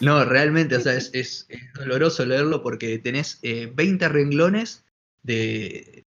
[0.00, 4.84] no, realmente, o sea, es, es- doloroso leerlo porque tenés eh, 20 renglones
[5.22, 6.04] de,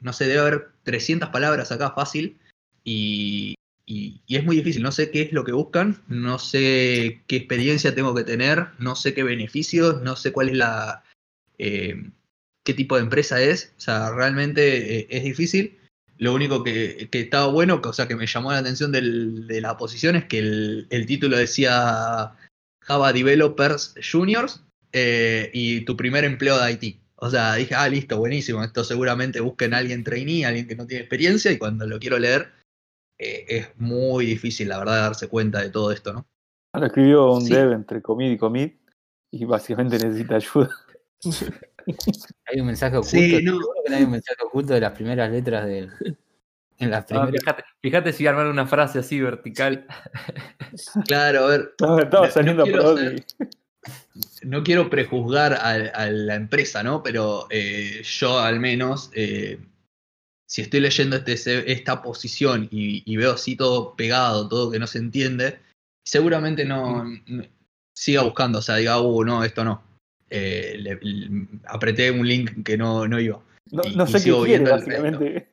[0.00, 2.38] no sé, debe haber 300 palabras acá fácil
[2.82, 3.54] y,
[3.86, 7.94] y- es muy difícil, no sé qué es lo que buscan, no sé qué experiencia
[7.94, 11.04] tengo que tener, no sé qué beneficios, no sé cuál es la...
[11.58, 12.10] eh,
[12.64, 15.78] qué tipo de empresa es, o sea, realmente eh, es difícil.
[16.18, 19.76] Lo único que, que estaba bueno, o sea, que me llamó la atención de la
[19.76, 22.32] posición es que el, el título decía
[22.80, 26.98] Java Developers Juniors eh, y tu primer empleo de IT.
[27.16, 28.64] O sea, dije, ah, listo, buenísimo.
[28.64, 32.18] Esto seguramente busquen a alguien trainee, alguien que no tiene experiencia, y cuando lo quiero
[32.18, 32.50] leer,
[33.18, 36.26] eh, es muy difícil, la verdad, darse cuenta de todo esto, ¿no?
[36.74, 37.54] Lo escribió un Sí.
[37.54, 38.78] dev entre commit y commit
[39.30, 40.70] y básicamente necesita ayuda.
[42.46, 43.10] Hay un mensaje oculto.
[43.16, 43.58] Sí, no.
[43.84, 45.90] que no hay un mensaje oculto de las primeras letras del.
[46.78, 47.30] En las Ah, primeras.
[47.40, 49.86] fíjate, fíjate si armar una frase así vertical.
[51.06, 53.24] Claro, a ver, Estaba, estaba No- saliendo no a quiero ser-
[54.42, 57.02] no quiero prejuzgar a, a la empresa, ¿no?
[57.02, 59.58] Pero eh, yo al menos, eh,
[60.48, 64.86] si estoy leyendo este, esta posición y, y veo así todo pegado, todo que no
[64.86, 65.58] se entiende,
[66.04, 67.44] seguramente no, no-
[67.94, 69.82] siga buscando, o sea, diga, uh, no, esto no.
[70.30, 73.40] Eh, le- le- apreté un link que no, no iba.
[73.70, 75.48] No, Y- no y sé qué quiere, básicamente.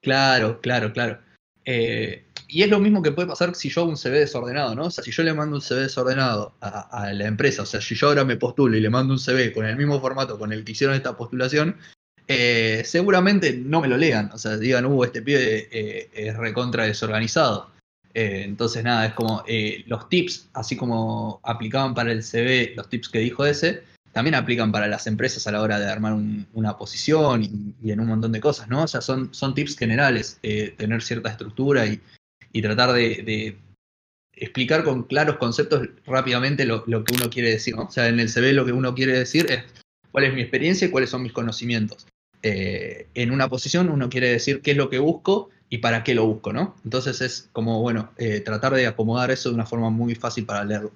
[0.00, 1.18] Claro, claro, claro.
[1.64, 4.84] Eh, y es lo mismo que puede pasar si yo hago un CV desordenado, ¿no?
[4.86, 7.80] O sea, si yo le mando un CV desordenado a, a la empresa, o sea,
[7.80, 10.52] si yo ahora me postulo y le mando un CV con el mismo formato con
[10.52, 11.76] el que hicieron esta postulación,
[12.32, 14.30] eh, seguramente no me lo lean.
[14.32, 17.70] O sea, digan, uh, este pibe eh, es recontra desorganizado.
[18.14, 22.88] Eh, entonces, nada, es como eh, los tips, así como aplicaban para el CV los
[22.88, 26.46] tips que dijo ese, también aplican para las empresas a la hora de armar un-
[26.52, 27.42] una posición
[27.82, 28.84] y, en un montón de cosas, ¿no?
[28.84, 30.38] O sea, son, son tips generales,
[30.76, 32.00] tener cierta estructura y,
[32.52, 33.56] y tratar de,
[34.32, 37.74] explicar con claros conceptos rápidamente lo, lo que uno quiere decir.
[37.76, 39.64] O sea, en el CV lo que uno quiere decir es
[40.10, 42.06] cuál es mi experiencia y cuáles son mis conocimientos.
[42.42, 46.14] Eh, en una posición uno quiere decir qué es lo que busco y para qué
[46.14, 46.74] lo busco, ¿no?
[46.84, 50.64] Entonces es como, bueno, eh, tratar de acomodar eso de una forma muy fácil para
[50.64, 50.92] leerlo.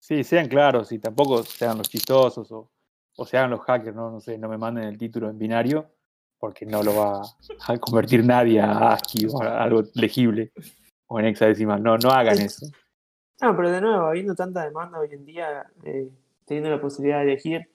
[0.00, 2.70] Sí, sean claros y tampoco sean los chistosos o,
[3.16, 4.10] o se hagan los hackers, ¿no?
[4.10, 5.90] No sé, no me manden el título en binario,
[6.38, 7.22] porque no lo va
[7.66, 10.52] a convertir nadie a ASCII o a algo legible
[11.06, 11.82] o en hexadecimal.
[11.82, 12.66] No, no hagan eso.
[13.40, 16.10] No, pero de nuevo, habiendo tanta demanda hoy en día, eh,
[16.44, 17.70] teniendo la posibilidad de elegir,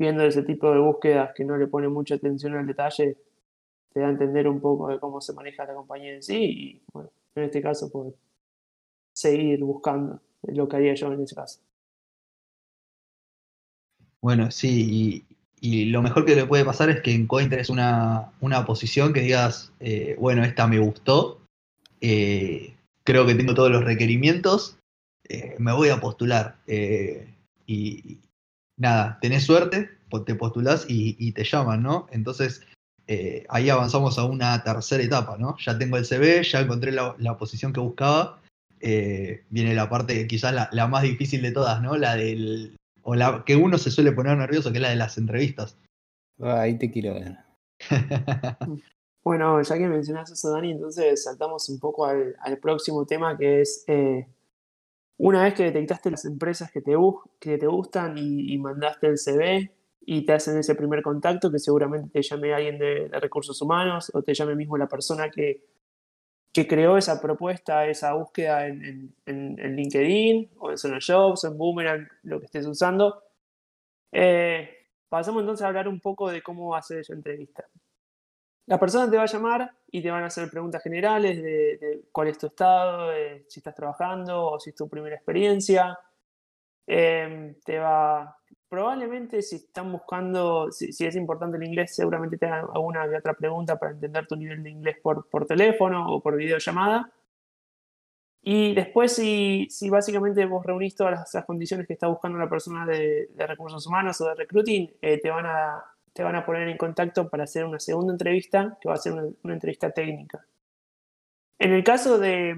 [0.00, 3.18] viendo ese tipo de búsquedas que no le pone mucha atención al detalle,
[3.92, 6.82] te da a entender un poco de cómo se maneja la compañía en sí y,
[6.90, 8.14] bueno, en este caso, pues
[9.12, 11.60] seguir buscando lo que haría yo en ese caso.
[14.22, 15.26] Bueno, sí,
[15.60, 19.70] y, lo mejor que le puede pasar es que encuentres una, una posición que digas,
[19.80, 21.42] eh, bueno, esta me gustó,
[22.00, 24.78] eh, creo que tengo todos los requerimientos,
[25.28, 26.56] eh, me voy a postular.
[27.66, 28.18] y
[28.80, 29.90] nada, tenés suerte,
[30.26, 32.06] te postulás y, y te llaman, ¿no?
[32.10, 32.62] Entonces,
[33.06, 35.56] eh, ahí avanzamos a una tercera etapa, ¿no?
[35.58, 38.40] Ya tengo el CV, ya encontré la, la posición que buscaba.
[38.80, 41.96] eh, viene la parte quizás la, la más difícil de todas, ¿no?
[41.96, 42.76] La del.
[43.02, 45.76] O la que uno se suele poner nervioso, que es la de las entrevistas.
[46.40, 47.36] Ah, Ahí te quiero ver.
[49.22, 53.60] Bueno, ya que mencionas eso, Dani, entonces saltamos un poco al, al próximo tema que
[53.60, 54.26] es, eh,
[55.22, 56.94] una vez que detectaste las empresas que te,
[57.38, 62.08] que te gustan y, mandaste el CV y te hacen ese primer contacto, que seguramente
[62.10, 65.62] te llame alguien de, recursos humanos o te llame mismo la persona que,
[66.52, 72.08] que creó esa propuesta, esa búsqueda en- en LinkedIn o en Zona Jobs, en Boomerang,
[72.22, 73.22] lo que estés usando.
[74.12, 74.70] Eh,
[75.08, 77.66] pasamos entonces a hablar un poco de cómo hacer esa entrevista.
[78.66, 82.02] La persona te va a llamar y te van a hacer preguntas generales de, de
[82.12, 85.98] cuál es tu estado, de si estás trabajando o si es tu primera experiencia.
[86.86, 88.36] Em, te va,
[88.68, 93.16] probablemente si están buscando, si, si es importante el inglés, seguramente te hagan alguna que
[93.16, 97.12] otra pregunta para entender tu nivel de inglés por, por teléfono o por videollamada.
[98.42, 102.48] Y después, si, si básicamente vos reunís todas las, las condiciones que está buscando la
[102.48, 106.44] persona de, de recursos humanos o de recruiting, eh, te, van a, te van a
[106.44, 110.44] poner en contacto para hacer una segunda entrevista, que va a ser una, entrevista técnica.
[111.58, 112.56] En el caso de,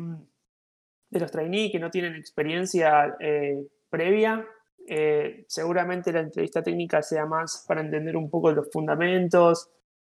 [1.10, 4.46] de los trainees que no tienen experiencia eh, previa,
[4.88, 9.70] eh, seguramente la entrevista técnica sea más para entender un poco los fundamentos,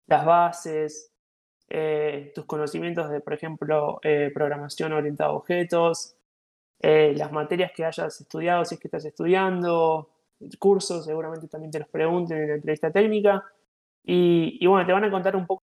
[0.06, 1.12] las bases,
[1.68, 3.98] eh, tus conocimientos de, por ejemplo,
[4.34, 6.16] programación orientada a objetos,
[6.80, 10.11] las materias que hayas estudiado, si es que estás estudiando,
[10.58, 13.44] cursos, seguramente también te los pregunten en la entrevista técnica.
[14.04, 15.62] Y, y bueno, te van a contar un poco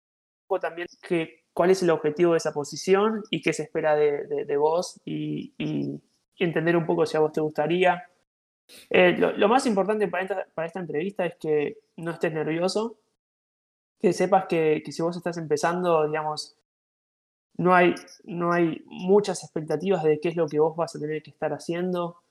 [0.61, 4.45] también que, cuál es el objetivo de esa posición y qué se espera de, de-
[4.45, 6.01] de vos y, y
[6.39, 8.05] entender un poco si a vos te gustaría.
[8.91, 12.99] Eh, lo, lo más importante para esta, para esta entrevista es que no estés nervioso,
[14.01, 16.57] que sepas que, que si vos estás empezando, digamos,
[17.59, 21.23] no hay, no hay muchas expectativas de qué es lo que vos vas a tener
[21.23, 22.23] que estar haciendo.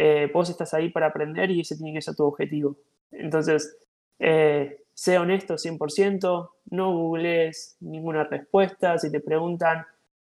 [0.00, 2.76] Eh, vos estás ahí para aprender y ese tiene que ser tu objetivo.
[3.10, 3.76] Entonces,
[4.20, 8.96] eh, sé honesto 100%, no googlees ninguna respuesta.
[8.96, 9.84] Si te preguntan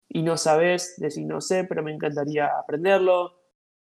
[0.08, 3.38] y no sabes, decir no sé, pero me encantaría aprenderlo.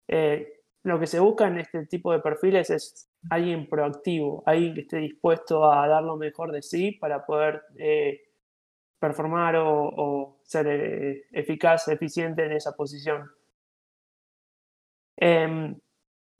[0.08, 4.82] Eh, lo que se busca en este tipo de perfiles es alguien proactivo, alguien que
[4.82, 8.20] esté dispuesto a dar lo mejor de sí para poder eh,
[8.98, 13.30] performar o, ser eficaz, eficiente en esa posición.
[15.16, 15.78] Em,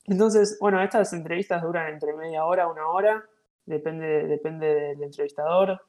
[0.05, 3.25] entonces, bueno, estas entrevistas duran entre media hora, una hora,
[3.67, 5.81] depende, depende del entrevistador.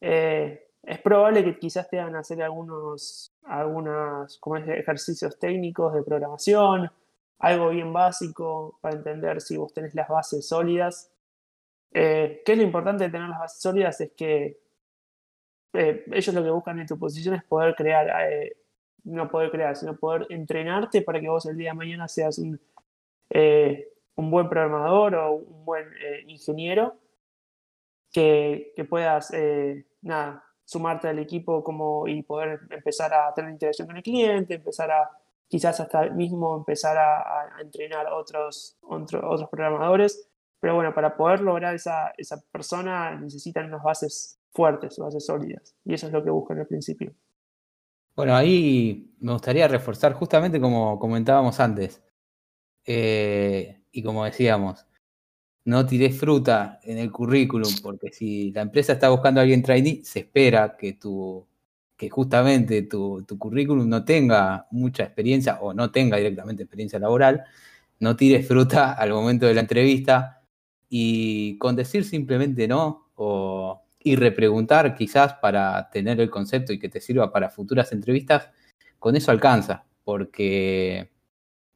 [0.00, 6.90] Eh, es probable que quizás te hagan hacer algunos, algunas como ejercicios técnicos de programación,
[7.38, 11.10] algo bien básico para entender si vos tenés las bases sólidas.
[11.92, 14.00] Eh, ¿Qué es lo importante de tener las bases sólidas?
[14.00, 14.60] Es que
[15.74, 18.56] eh, ellos lo que buscan en tu posición es poder crear, eh,
[19.08, 22.60] no poder crear, sino poder entrenarte para que vos el día de mañana seas un,
[23.30, 26.94] eh, un buen programador o un buen eh, ingeniero
[28.12, 33.86] que, que puedas eh, nada, sumarte al equipo como, y poder empezar a tener interacción
[33.86, 35.10] con el cliente, empezar a
[35.46, 37.20] quizás hasta mismo empezar a,
[37.56, 40.28] a entrenar otros, otro- otros programadores.
[40.60, 45.74] Pero bueno, para poder lograr esa, esa persona necesitan unas bases fuertes, bases sólidas.
[45.84, 47.12] Y eso es lo que buscan al principio.
[48.18, 52.02] Bueno, ahí me gustaría reforzar justamente como comentábamos antes.
[52.84, 54.86] Eh, y como decíamos,
[55.64, 60.04] no tires fruta en el currículum, porque si la empresa está buscando a alguien trainee,
[60.04, 61.46] se espera que tu,
[61.96, 67.44] que justamente tu, tu currículum no tenga mucha experiencia o no tenga directamente experiencia laboral,
[68.00, 70.42] no tires fruta al momento de la entrevista
[70.88, 76.88] y con decir simplemente no o y repreguntar quizás para tener el concepto y que
[76.88, 78.48] te sirva para futuras entrevistas,
[78.98, 81.10] con eso alcanza, porque,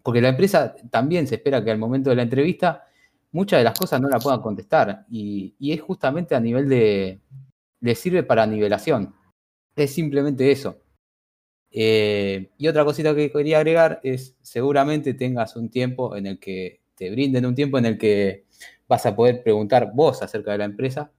[0.02, 2.84] porque la empresa también se espera que al momento de la entrevista
[3.32, 5.06] muchas de las cosas no la puedan contestar.
[5.10, 7.20] Y, y es justamente a nivel de,
[7.80, 9.14] le sirve para nivelación.
[9.76, 10.78] Es simplemente eso.
[11.70, 16.82] Eh, y otra cosita que quería agregar es, seguramente tengas un tiempo en el que
[16.94, 18.44] te brinden un tiempo en el que
[18.86, 21.10] vas a poder preguntar vos acerca de la empresa.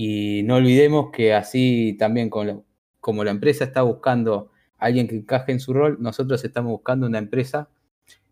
[0.00, 5.50] Y no olvidemos que así también como la empresa está buscando a alguien que encaje
[5.50, 7.68] en su rol, nosotros estamos buscando una empresa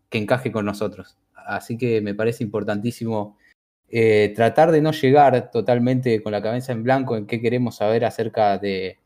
[0.09, 1.17] que encaje con nosotros.
[1.35, 3.37] Así que me parece importantísimo
[3.89, 8.05] eh, tratar de no llegar totalmente con la cabeza en blanco en qué queremos saber
[8.05, 8.99] acerca de,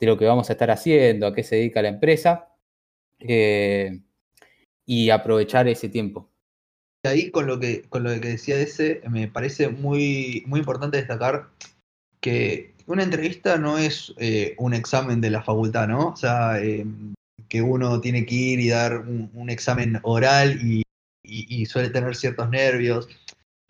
[0.00, 2.50] lo que vamos a estar haciendo, a qué se dedica la empresa
[3.20, 4.02] eh,
[4.84, 6.28] y aprovechar ese tiempo.
[7.04, 11.48] Ahí con lo que, con lo que decía ese, me parece muy, muy importante destacar
[12.26, 16.08] que una entrevista no es eh, un examen de la facultad, ¿no?
[16.08, 16.84] O sea, eh,
[17.48, 20.82] que uno tiene que ir y dar un, examen oral y,
[21.66, 23.08] suele tener ciertos nervios.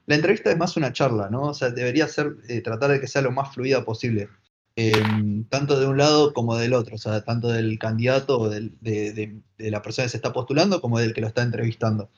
[0.06, 1.42] La entrevista es más una charla, ¿no?
[1.42, 4.30] O sea, debería ser tratar de que sea lo más fluida posible.
[4.78, 9.42] Em, tanto de un lado como del otro, o sea, tanto del candidato o de,
[9.58, 12.10] la persona que se está postulando como del que lo está entrevistando.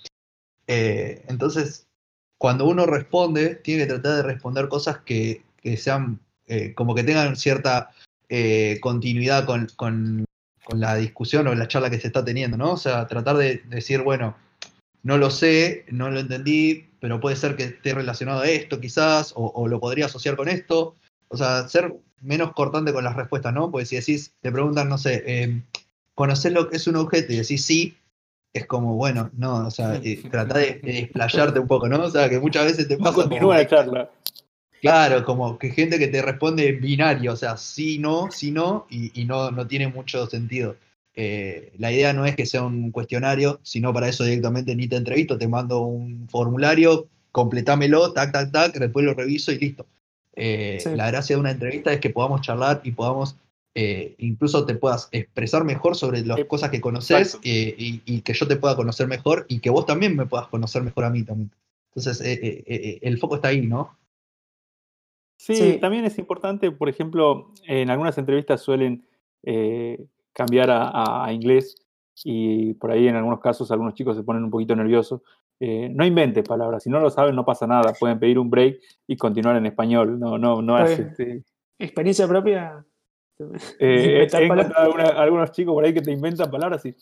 [0.69, 1.89] Eh, entonces,
[2.39, 5.45] cuando uno responde, tiene que tratar de responder cosas que,
[5.77, 7.91] sean eh, como que tengan cierta
[8.29, 10.25] eh, continuidad con, con,
[10.71, 12.73] la discusión o la charla que se está teniendo, ¿no?
[12.73, 14.37] O sea, tratar de decir, bueno,
[15.03, 19.33] no lo sé, no lo entendí, pero puede ser que esté relacionado a esto quizás,
[19.35, 20.95] o, o lo podría asociar con esto.
[21.29, 23.71] O sea, ser menos cortante con las respuestas, ¿no?
[23.71, 25.63] Porque si decís, te preguntan, no sé, eh,
[26.15, 27.33] ¿conocés lo que es un objeto?
[27.33, 27.97] Y decís sí,
[28.53, 32.05] es como, bueno, no, o sea, eh, trata de, explayarte un poco, ¿no?
[32.05, 33.13] O sea, que muchas veces te pasa.
[33.13, 34.11] Continúa la charla.
[34.81, 38.87] Claro, como que gente que te responde en binario, o sea, sí, no, sí, no,
[38.91, 40.77] y, no, no tiene mucho sentido.
[41.15, 44.97] Eh, la idea no es que sea un cuestionario, sino para eso directamente ni te
[44.97, 49.87] entrevisto, te mando un formulario, completámelo, tac, tac, tac, después lo reviso y listo.
[50.41, 53.37] Eh, la gracia de una entrevista es que podamos charlar y podamos,
[53.75, 58.47] eh, incluso te puedas expresar mejor sobre las cosas que conoces eh, y, que yo
[58.47, 61.51] te pueda conocer mejor y que vos también me puedas conocer mejor a mí también.
[61.89, 63.98] Entonces, el foco está ahí, ¿no?
[65.39, 69.07] Sí, también es importante, por ejemplo, en algunas entrevistas suelen
[70.33, 71.77] cambiar a, inglés
[72.25, 75.23] y por ahí en algunos casos algunos chicos se ponen un poquito nerviosos
[75.61, 78.79] eh, no inventes palabras, si no lo saben no pasa nada, pueden pedir un break
[79.09, 81.43] y continuar en español, no, no, no este
[81.81, 82.85] Experiencia propia.
[83.79, 86.95] Eh, he encontrado algunos chicos por ahí que te inventan palabras y,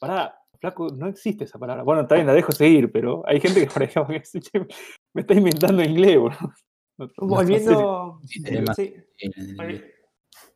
[0.00, 1.82] pará, flaco, no existe esa palabra.
[1.82, 4.14] Bueno, está bien, la dejo seguir, pero hay gente que, por ejemplo,
[5.14, 6.18] me está inventando inglés,
[7.16, 8.20] volviendo,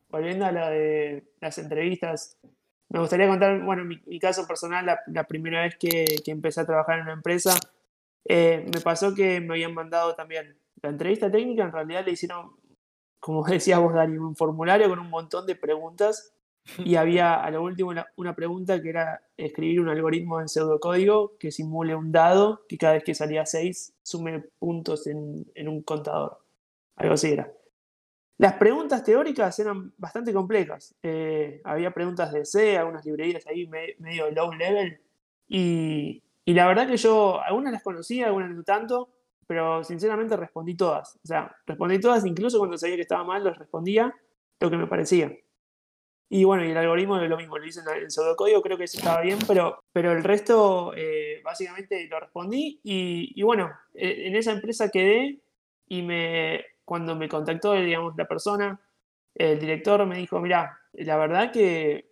[0.09, 2.39] volviendo a lo de las entrevistas,
[2.89, 7.05] me gustaría contar, bueno, mi, caso personal, la, primera vez que, empecé a trabajar en
[7.05, 7.59] una empresa,
[8.25, 12.53] eh, me pasó que me habían mandado también la entrevista técnica, en realidad le hicieron,
[13.19, 16.36] como decías vos, Dani, un formulario con un montón de preguntas
[16.79, 21.51] y había a lo último una, pregunta que era escribir un algoritmo en pseudocódigo que
[21.51, 26.39] simule un dado que cada vez que salía 6 sume puntos en, en un contador.
[26.97, 27.53] Algo así era.
[28.39, 30.95] Las preguntas teóricas eran bastante complejas.
[31.03, 35.01] Eh, había preguntas de C, algunas librerías ahí medio low level.
[35.49, 39.09] Y, la verdad que yo algunas las conocía, algunas no tanto,
[39.47, 41.17] pero sinceramente respondí todas.
[41.17, 44.15] O sea, respondí todas, incluso cuando sabía que estaba mal, los respondía
[44.61, 45.33] lo que me parecía.
[46.29, 48.85] Y bueno, y el algoritmo es lo mismo, lo hice en el pseudocódigo, creo que
[48.85, 52.81] eso estaba bien, pero, pero el resto eh, básicamente lo respondí.
[52.83, 55.41] Y, y bueno, e, en esa empresa quedé
[55.89, 58.81] y me, cuando me contactó, digamos, la persona,
[59.35, 62.09] el director me dijo, mira, la verdad que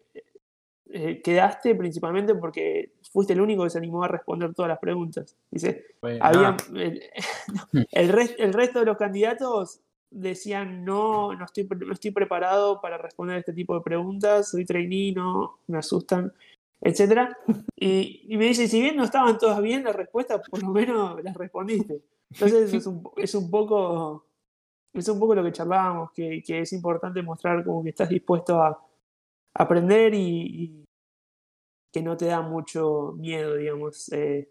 [0.90, 5.36] eh, quedaste principalmente porque fuiste el único que se animó a responder todas las preguntas.
[5.50, 5.86] Dice,
[6.20, 6.56] había,
[7.90, 9.80] el, resto de los candidatos
[10.14, 15.12] decían, no, no estoy, no estoy preparado para responder este tipo de preguntas, soy trainee,
[15.12, 16.32] no, me asustan,
[16.80, 17.30] etc.
[17.76, 21.36] Y, me dice, si bien no estaban todas bien las respuestas, por lo menos las
[21.36, 22.02] respondiste.
[22.30, 24.26] Entonces es un, es un poco
[24.94, 28.80] es un poco lo que charlábamos, que, es importante mostrar como que estás dispuesto a
[29.54, 30.84] aprender y,
[31.92, 34.48] que no te da mucho miedo, digamos, eh,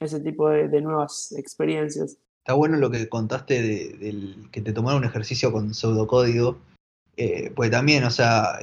[0.00, 2.18] ese tipo de, nuevas experiencias.
[2.40, 6.58] Está bueno lo que contaste de, que te tomaron un ejercicio con pseudocódigo,
[7.16, 8.60] eh, pues también, o sea,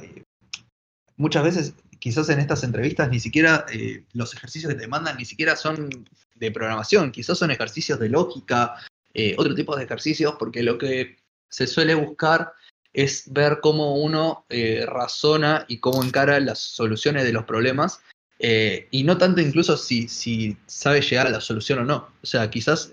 [1.16, 5.24] muchas veces, quizás en estas entrevistas, ni siquiera eh, los ejercicios que te mandan ni
[5.24, 5.90] siquiera son
[6.34, 8.76] de programación, quizás son ejercicios de lógica,
[9.12, 11.16] eh, otro tipo de ejercicios, porque lo que
[11.50, 12.52] se suele buscar
[12.92, 18.00] es ver cómo uno eh, razona y cómo encara las soluciones de los problemas,
[18.40, 22.08] y no tanto incluso si, si, sabe llegar a la solución o no.
[22.22, 22.92] O sea, quizás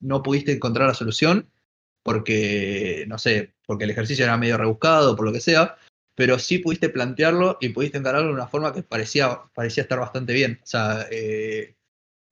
[0.00, 1.50] no pudiste encontrar la solución
[2.02, 5.76] porque, no sé, porque el ejercicio era medio rebuscado, por lo que sea,
[6.14, 10.32] pero sí pudiste plantearlo y pudiste encararlo de una forma que parecía, parecía estar bastante
[10.32, 10.60] bien.
[10.62, 11.76] O sea, eh,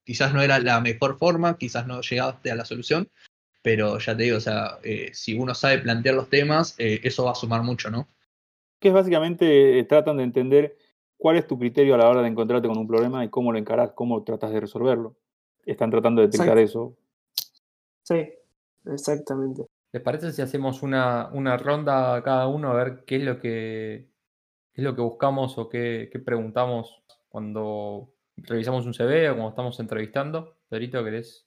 [0.04, 3.10] quizás no era la mejor forma, quizás no llegaste a la solución,
[3.62, 7.24] pero ya te digo, o sea, eh, si uno sabe plantear los temas, eh, eso
[7.24, 8.08] va a sumar mucho, ¿no?
[8.80, 10.76] Que es básicamente, eh, tratan de entender
[11.18, 13.58] cuál es tu criterio a la hora de encontrarte con un problema y cómo lo
[13.58, 15.16] encarás, cómo tratas de resolverlo.
[15.66, 16.96] Están tratando de detectar eso.
[18.08, 18.26] Sí,
[18.86, 19.66] exactamente.
[19.92, 24.08] ¿Les parece si hacemos una, una ronda cada uno a ver qué es lo que,
[24.72, 29.50] qué es lo que buscamos o qué, qué preguntamos cuando revisamos un CV o cuando
[29.50, 30.56] estamos entrevistando?
[30.70, 31.46] Pedrito, ¿querés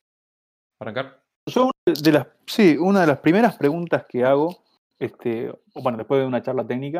[0.79, 1.23] arrancar?
[1.47, 4.63] Yo, de las, sí, una de las primeras preguntas que hago,
[4.99, 6.99] este, o bueno, después de una charla técnica,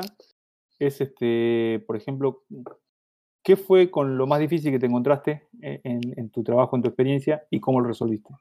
[0.80, 2.46] es, este, por ejemplo,
[3.44, 6.88] ¿qué fue con lo más difícil que te encontraste en, en tu trabajo, en tu
[6.88, 8.34] experiencia, y cómo lo resolviste?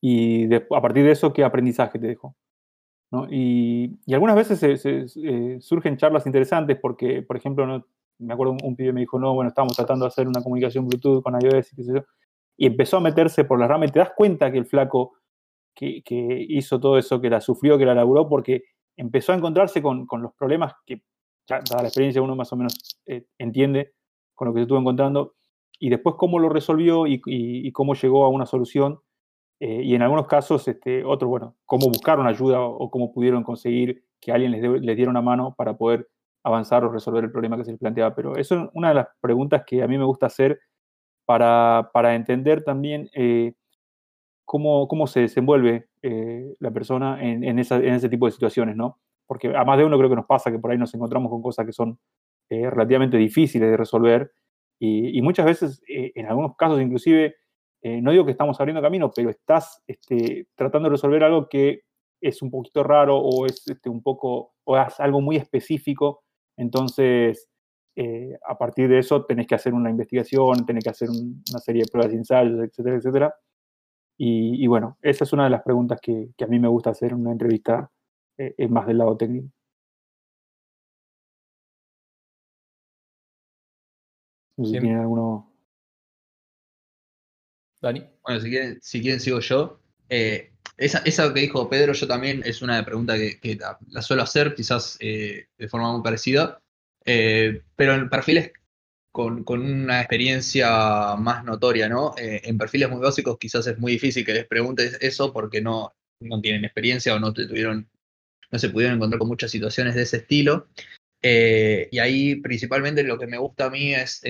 [0.00, 2.36] Y a partir de eso, ¿qué aprendizaje te dejó?
[3.30, 7.86] Y, algunas veces eh, surgen charlas interesantes porque, por ejemplo, ¿no?
[8.18, 11.22] me acuerdo un, pibe me dijo, no, bueno, estábamos tratando de hacer una comunicación Bluetooth
[11.22, 11.72] con iOS
[12.58, 15.14] y empezó a meterse por la rama y te das cuenta que el flaco
[15.74, 16.02] que,
[16.48, 18.64] hizo todo eso, que la sufrió, que la laburó, porque
[18.96, 21.02] empezó a encontrarse con, los problemas que,
[21.46, 23.92] ya, dada la experiencia, uno más o menos eh, entiende
[24.34, 25.34] con lo que se estuvo encontrando,
[25.78, 29.00] y después cómo lo resolvió y cómo llegó a una solución,
[29.58, 34.04] eh, y en algunos casos, este, otros, bueno, cómo buscaron ayuda o, cómo pudieron conseguir
[34.20, 36.08] que alguien les, les diera una mano para poder
[36.42, 38.14] avanzar o resolver el problema que se les planteaba.
[38.14, 40.60] Pero eso es una de las preguntas que a mí me gusta hacer
[41.24, 43.54] para, para entender también eh,
[44.44, 48.98] cómo, cómo, se desenvuelve eh, la persona en, esa, en, ese tipo de situaciones, ¿no?
[49.26, 51.42] Porque a más de uno creo que nos pasa que por ahí nos encontramos con
[51.42, 51.98] cosas que son
[52.48, 54.30] relativamente difíciles de resolver
[54.78, 57.34] y, muchas veces, en algunos casos inclusive,
[57.82, 61.82] eh, no digo que estamos abriendo camino, pero estás este, tratando de resolver algo que
[62.20, 66.24] es un poquito raro o es este, un poco, o es algo muy específico,
[66.56, 67.48] entonces
[67.96, 71.60] eh, a partir de eso tenés que hacer una investigación, tenés que hacer un, una
[71.60, 73.34] serie de pruebas y ensayos, etcétera, etcétera.
[74.18, 76.90] Y, y, bueno, esa es una de las preguntas que, que a mí me gusta
[76.90, 77.90] hacer en una entrevista
[78.38, 79.48] eh, es más del lado técnico.
[84.58, 85.55] No sé si tienen alguno.
[87.86, 88.04] Dani.
[88.22, 89.80] Bueno, si quieren, si quieren sigo yo.
[90.08, 94.22] Eh, esa, esa que dijo Pedro, yo también es una pregunta que, que la, suelo
[94.22, 96.60] hacer, quizás eh, de forma muy parecida,
[97.04, 98.52] eh, pero en perfiles
[99.10, 102.14] con, con, una experiencia más notoria, ¿no?
[102.18, 105.94] Eh, en perfiles muy básicos quizás es muy difícil que les preguntes eso porque no,
[106.20, 107.88] no tienen experiencia o no te tuvieron,
[108.50, 110.68] no se pudieron encontrar con muchas situaciones de ese estilo.
[111.22, 114.22] Y ahí principalmente lo que me gusta a mí es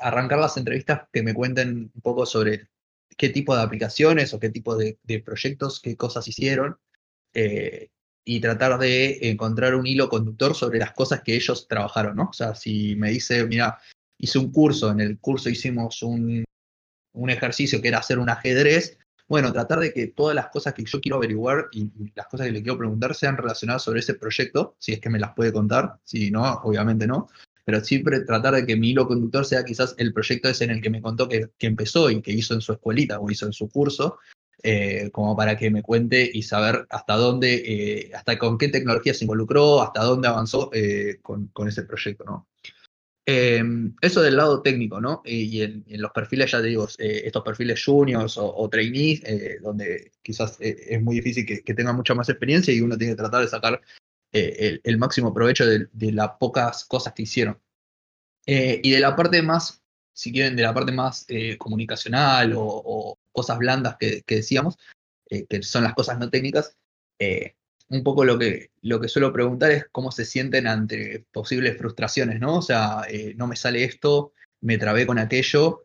[0.00, 2.71] arrancar las entrevistas que me cuenten un poco sobre
[3.16, 6.76] qué tipo de aplicaciones o qué tipo de, de proyectos, qué cosas hicieron,
[7.34, 7.88] eh,
[8.24, 12.28] y tratar de encontrar un hilo conductor sobre las cosas que ellos trabajaron, ¿no?
[12.30, 13.78] O sea, si me dice, mira,
[14.18, 16.44] hice un curso, en el curso hicimos un,
[17.14, 18.98] un ejercicio que era hacer un ajedrez,
[19.28, 22.46] bueno, tratar de que todas las cosas que yo quiero averiguar y, y, las cosas
[22.46, 25.52] que le quiero preguntar sean relacionadas sobre ese proyecto, si es que me las puede
[25.52, 27.28] contar, si no, obviamente no,
[27.64, 30.80] pero siempre tratar de que mi hilo conductor sea quizás el proyecto ese en el
[30.82, 33.52] que me contó que, que empezó y que hizo en su escuelita o hizo en
[33.52, 34.18] su curso,
[34.64, 39.12] eh, como para que me cuente y saber hasta dónde, eh, hasta con qué tecnología
[39.12, 42.46] se involucró, hasta dónde avanzó eh, con, con, ese proyecto, ¿no?
[43.24, 45.22] eso del lado técnico, ¿no?
[45.24, 49.22] Y en, los perfiles, ya te digo, estos perfiles juniors o, o trainees,
[49.62, 53.18] donde quizás es muy difícil que, que tengan mucha más experiencia y uno tiene que
[53.18, 53.80] tratar de sacar
[54.32, 57.60] eh, el, el, máximo provecho de, de, las pocas cosas que hicieron.
[58.46, 62.62] Eh, y de la parte más, si quieren, de la parte más eh, comunicacional o,
[62.64, 64.76] o, cosas blandas que, que decíamos,
[65.28, 66.76] que son las cosas no técnicas,
[67.88, 72.38] un poco lo que, lo que suelo preguntar es cómo se sienten ante posibles frustraciones,
[72.38, 72.58] ¿no?
[72.58, 73.06] O sea,
[73.36, 75.84] no me sale esto, me trabé con aquello,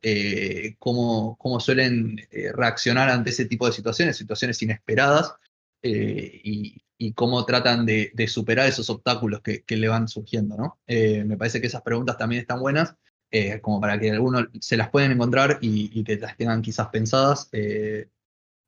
[0.79, 2.17] cómo, cómo suelen
[2.53, 5.35] reaccionar ante ese tipo de situaciones, situaciones inesperadas,
[5.81, 10.57] eh, y, y, cómo tratan de, de, superar esos obstáculos que, que le van surgiendo,
[10.57, 10.79] ¿no?
[10.87, 12.95] Eh, me parece que esas preguntas también están buenas,
[13.29, 16.87] eh, como para que algunos se las pueden encontrar y, y que las tengan quizás
[16.87, 17.49] pensadas.
[17.51, 18.07] Eh,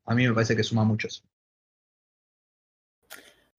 [0.06, 1.24] a mí me parece que suma mucho eso.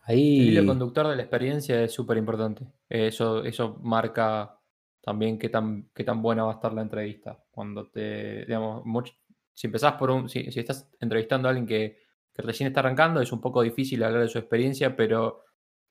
[0.02, 0.40] Ahí...
[0.40, 2.64] El hilo conductor de la experiencia es súper importante.
[2.88, 4.58] Eso, eso marca
[5.00, 7.42] también qué tan, qué tan buena va a estar la entrevista.
[7.50, 9.14] Cuando te, digamos, mucho,
[9.54, 11.98] si empezás por un, si, si estás entrevistando a alguien que
[12.40, 15.44] que recién está arrancando, es un poco difícil hablar de su experiencia, pero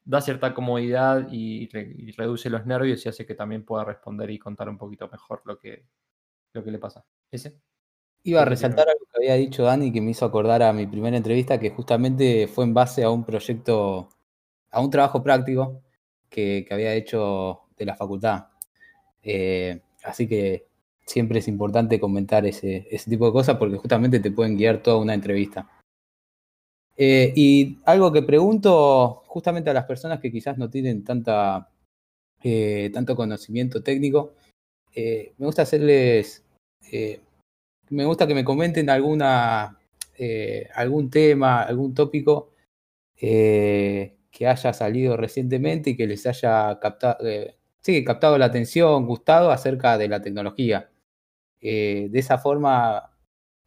[0.04, 4.30] da cierta comodidad y, re, y, reduce los nervios y hace que también pueda responder
[4.32, 5.86] y contar un poquito mejor lo que,
[6.54, 7.06] lo que le pasa.
[7.32, 7.60] ¿Ese?
[8.24, 11.16] Iba a resaltar algo que había dicho Dani que me hizo acordar a mi primera
[11.16, 14.10] entrevista, que justamente fue en base a un proyecto,
[14.72, 15.84] a un trabajo práctico
[16.30, 18.48] que, que había hecho de la facultad.
[19.24, 20.68] Eh, así que
[21.06, 24.98] siempre es importante comentar ese, ese tipo de cosas porque justamente te pueden guiar toda
[24.98, 25.68] una entrevista.
[27.02, 31.70] Eh, y algo que pregunto justamente a las personas que quizás no tienen tanta,
[32.44, 34.34] eh, tanto conocimiento técnico,
[34.94, 36.44] eh, me gusta hacerles,
[37.90, 39.80] me gusta que me comenten alguna,
[40.76, 42.52] algún tema, algún tópico
[43.16, 47.20] que haya salido recientemente y que les haya captado,
[47.82, 50.92] sí, captado la atención, gustado acerca de la tecnología.
[51.62, 53.12] De esa forma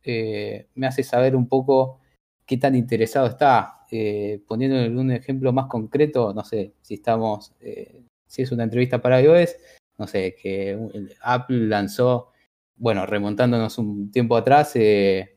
[0.05, 2.01] me hace saber un poco
[2.47, 3.86] qué tan interesado está.
[3.90, 9.03] Eh, poniendo un ejemplo más concreto, no sé, si estamos, eh, si es una entrevista
[9.03, 9.55] para iOS,
[9.99, 10.78] no sé, que
[11.22, 12.30] Apple lanzó,
[12.76, 15.36] bueno, remontándonos un tiempo atrás, eh,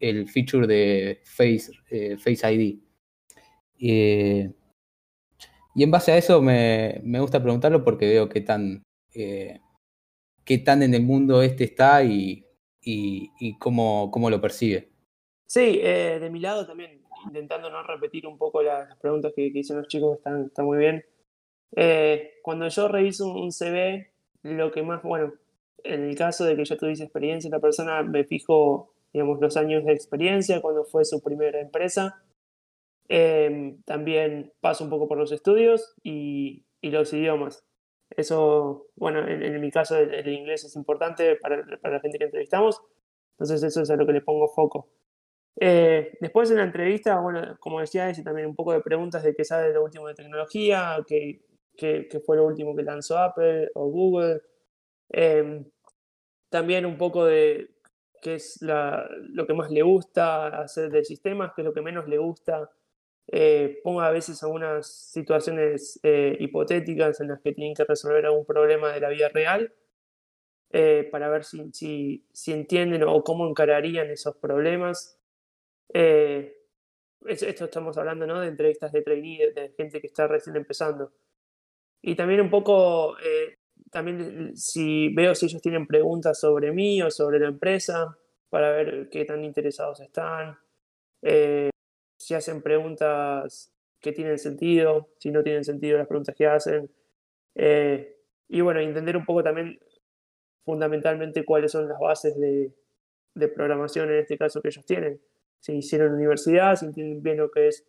[0.00, 1.72] el feature de Face,
[2.18, 2.80] Face ID.
[5.76, 8.82] Y en base a eso me, me gusta preguntarlo porque veo qué tan,
[9.12, 12.44] qué tan en el mundo este está y,
[12.80, 14.93] y, y cómo, cómo lo percibe.
[15.46, 19.52] Sí, eh, de mi lado también, intentando no repetir un poco las, las preguntas que,
[19.52, 21.04] que hicieron los chicos, están, están muy bien.
[21.76, 25.34] Eh, cuando yo reviso un, CV, lo que más, bueno,
[25.82, 29.56] en el caso de que yo tuviese experiencia en la persona, me fijo, digamos, los
[29.56, 32.22] años de experiencia, cuando fue su primera empresa.
[33.08, 37.66] Eh, también paso un poco por los estudios y, y los idiomas.
[38.10, 42.18] Eso, bueno, en, en mi caso el, el inglés es importante para, para la gente
[42.18, 42.80] que entrevistamos,
[43.32, 44.88] entonces eso es a lo que le pongo foco.
[45.60, 49.34] Eh, después en la entrevista, bueno, como decía, hice también un poco de preguntas de
[49.34, 51.42] qué sabe lo último de tecnología, qué,
[51.76, 54.42] qué, qué fue lo último que lanzó Apple o Google.
[55.10, 55.64] Eh,
[56.48, 57.70] también un poco de
[58.22, 61.82] qué es la, lo que más le gusta hacer de sistemas, qué es lo que
[61.82, 62.70] menos le gusta.
[63.26, 68.44] Eh, ponga a veces algunas situaciones eh, hipotéticas en las que tienen que resolver algún
[68.44, 69.72] problema de la vida real
[70.70, 75.18] eh, para ver si, si, si entienden o cómo encararían esos problemas.
[75.94, 76.56] Eh,
[77.26, 78.40] es- esto estamos hablando ¿no?
[78.40, 81.12] de entrevistas de trainee, de, gente que está recién empezando.
[82.02, 83.56] Y también un poco, eh,
[83.90, 88.18] también si veo si ellos tienen preguntas sobre mí o sobre la empresa,
[88.50, 90.58] para ver qué tan interesados están,
[91.22, 91.70] eh,
[92.18, 96.90] si hacen preguntas que tienen sentido, si no tienen sentido las preguntas que hacen.
[97.54, 98.16] Eh,
[98.48, 99.78] y bueno, entender un poco también
[100.64, 102.72] fundamentalmente cuáles son las bases de,
[103.34, 105.20] de programación en este caso que ellos tienen.
[105.60, 107.84] Si hicieron universidad, si entienden bien lo que es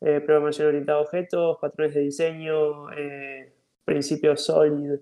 [0.00, 3.52] eh, programación orientada a objetos, patrones de diseño, eh,
[3.84, 4.98] principios SOLID,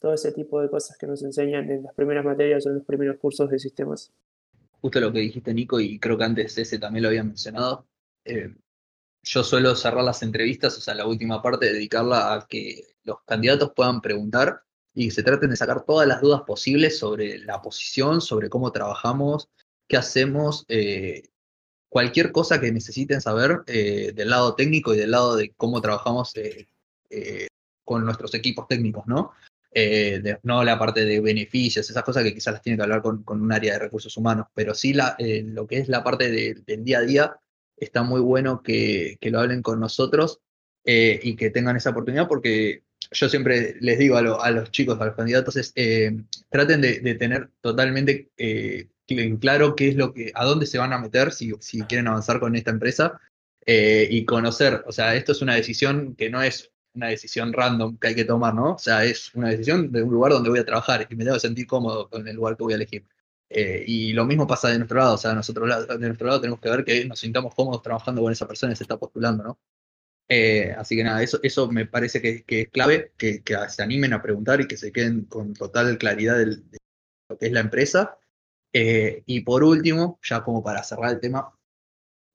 [0.00, 2.84] todo ese tipo de cosas que nos enseñan en las primeras materias o en los
[2.84, 4.12] primeros cursos de sistemas.
[4.80, 7.86] Justo lo que dijiste, Nico, y creo que antes ese también lo había mencionado.
[8.24, 8.52] eh,
[9.22, 13.72] yo suelo cerrar las entrevistas, o sea, la última parte, dedicarla a que los candidatos
[13.74, 14.62] puedan preguntar
[14.94, 19.48] y se traten de sacar todas las dudas posibles sobre la posición, sobre cómo trabajamos,
[19.88, 21.22] qué hacemos, eh,
[21.92, 26.34] cualquier cosa que necesiten saber eh, del lado técnico y del lado de cómo trabajamos
[26.36, 26.66] eh,
[27.10, 27.48] eh,
[27.84, 29.32] con nuestros equipos técnicos, ¿no?
[30.42, 33.42] No la parte de beneficios, esas cosas que quizás las tiene que hablar con, con
[33.42, 36.82] un área de recursos humanos, pero sí la, lo que es la parte de- del
[36.82, 37.36] día a día,
[37.76, 40.40] está muy bueno que, que lo hablen con nosotros
[40.84, 45.04] y que tengan esa oportunidad porque yo siempre les digo a, a los chicos, a
[45.06, 45.74] los candidatos, es
[46.48, 48.30] traten de, de tener totalmente
[49.40, 52.40] claro qué es lo que, a dónde se van a meter si, si quieren avanzar
[52.40, 53.20] con esta empresa
[53.66, 57.98] eh, y conocer, o sea, esto es una decisión que no es una decisión random
[57.98, 58.74] que hay que tomar, ¿no?
[58.74, 61.38] O sea, es una decisión de un lugar donde voy a trabajar y me debo
[61.38, 63.06] sentir cómodo con el lugar que voy a elegir.
[63.48, 66.60] Eh, y lo mismo pasa de nuestro lado, o sea, nosotros de nuestro lado tenemos
[66.60, 69.58] que ver que nos sintamos cómodos trabajando con esa persona que se está postulando, ¿no?
[70.28, 73.82] Eh, así que nada, eso, eso me parece que, que es clave, que, que se
[73.82, 76.62] animen a preguntar y que se queden con total claridad de
[77.28, 78.18] lo que es la empresa.
[78.72, 81.52] Eh, y por último, ya como para cerrar el tema,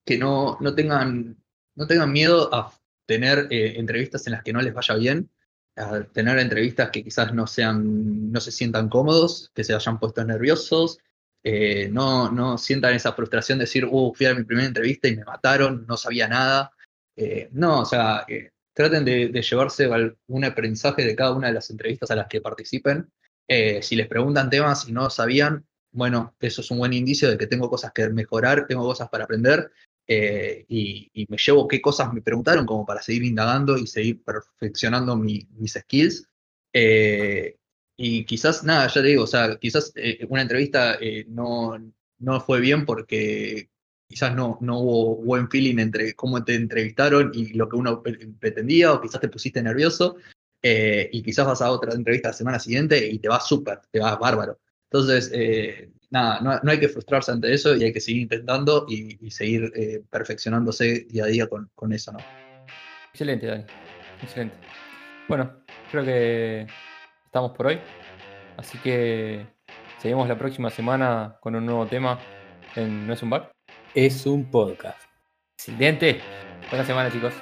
[0.06, 1.38] que no, no tengan,
[1.76, 2.74] no tengan miedo a
[3.06, 5.30] tener eh, entrevistas en las que no les vaya bien,
[5.76, 10.24] a tener entrevistas que quizás no sean, no se sientan cómodos, que se hayan puesto
[10.24, 11.00] nerviosos,
[11.44, 15.16] eh, no, no sientan esa frustración de decir, uh, fui a mi primera entrevista y
[15.16, 16.72] me mataron, no sabía nada.
[17.52, 18.28] No, o sea,
[18.74, 19.90] traten de, llevarse
[20.28, 23.12] un aprendizaje de cada una de las entrevistas a las que participen.
[23.82, 27.48] Si les preguntan temas y no sabían, bueno, eso es un buen indicio de que
[27.48, 29.72] tengo cosas que mejorar, tengo cosas para aprender
[30.08, 35.16] eh, y, me llevo qué cosas me preguntaron como para seguir indagando y seguir perfeccionando
[35.18, 36.28] mi- mis skills.
[36.74, 37.58] Eh,
[37.98, 41.78] y quizás, nada, ya te digo, o sea, quizás eh, una entrevista eh, no,
[42.20, 43.70] no fue bien porque
[44.08, 48.28] quizás no, no hubo buen feeling entre cómo te entrevistaron y lo que uno pre-
[48.40, 50.16] pretendía, o quizás te pusiste nervioso,
[50.62, 54.00] eh, y quizás vas a otra entrevista la semana siguiente y te va súper, te
[54.00, 54.60] va bárbaro.
[54.92, 58.86] Entonces, eh, nada, no, no hay que frustrarse ante eso y hay que seguir intentando
[58.88, 62.20] y, y seguir eh, perfeccionándose día a día con, con eso, ¿no?
[63.12, 63.66] Excelente, Dani.
[64.22, 64.56] Excelente.
[65.28, 65.52] Bueno,
[65.92, 66.68] creo que
[67.26, 67.80] estamos por hoy.
[68.58, 69.46] Así que
[70.00, 72.20] seguimos la próxima semana con un nuevo tema
[72.76, 73.44] en No es un bug.
[73.94, 75.02] Es un podcast.
[75.58, 76.22] Excelente.
[76.70, 77.34] Buena semana, chicos.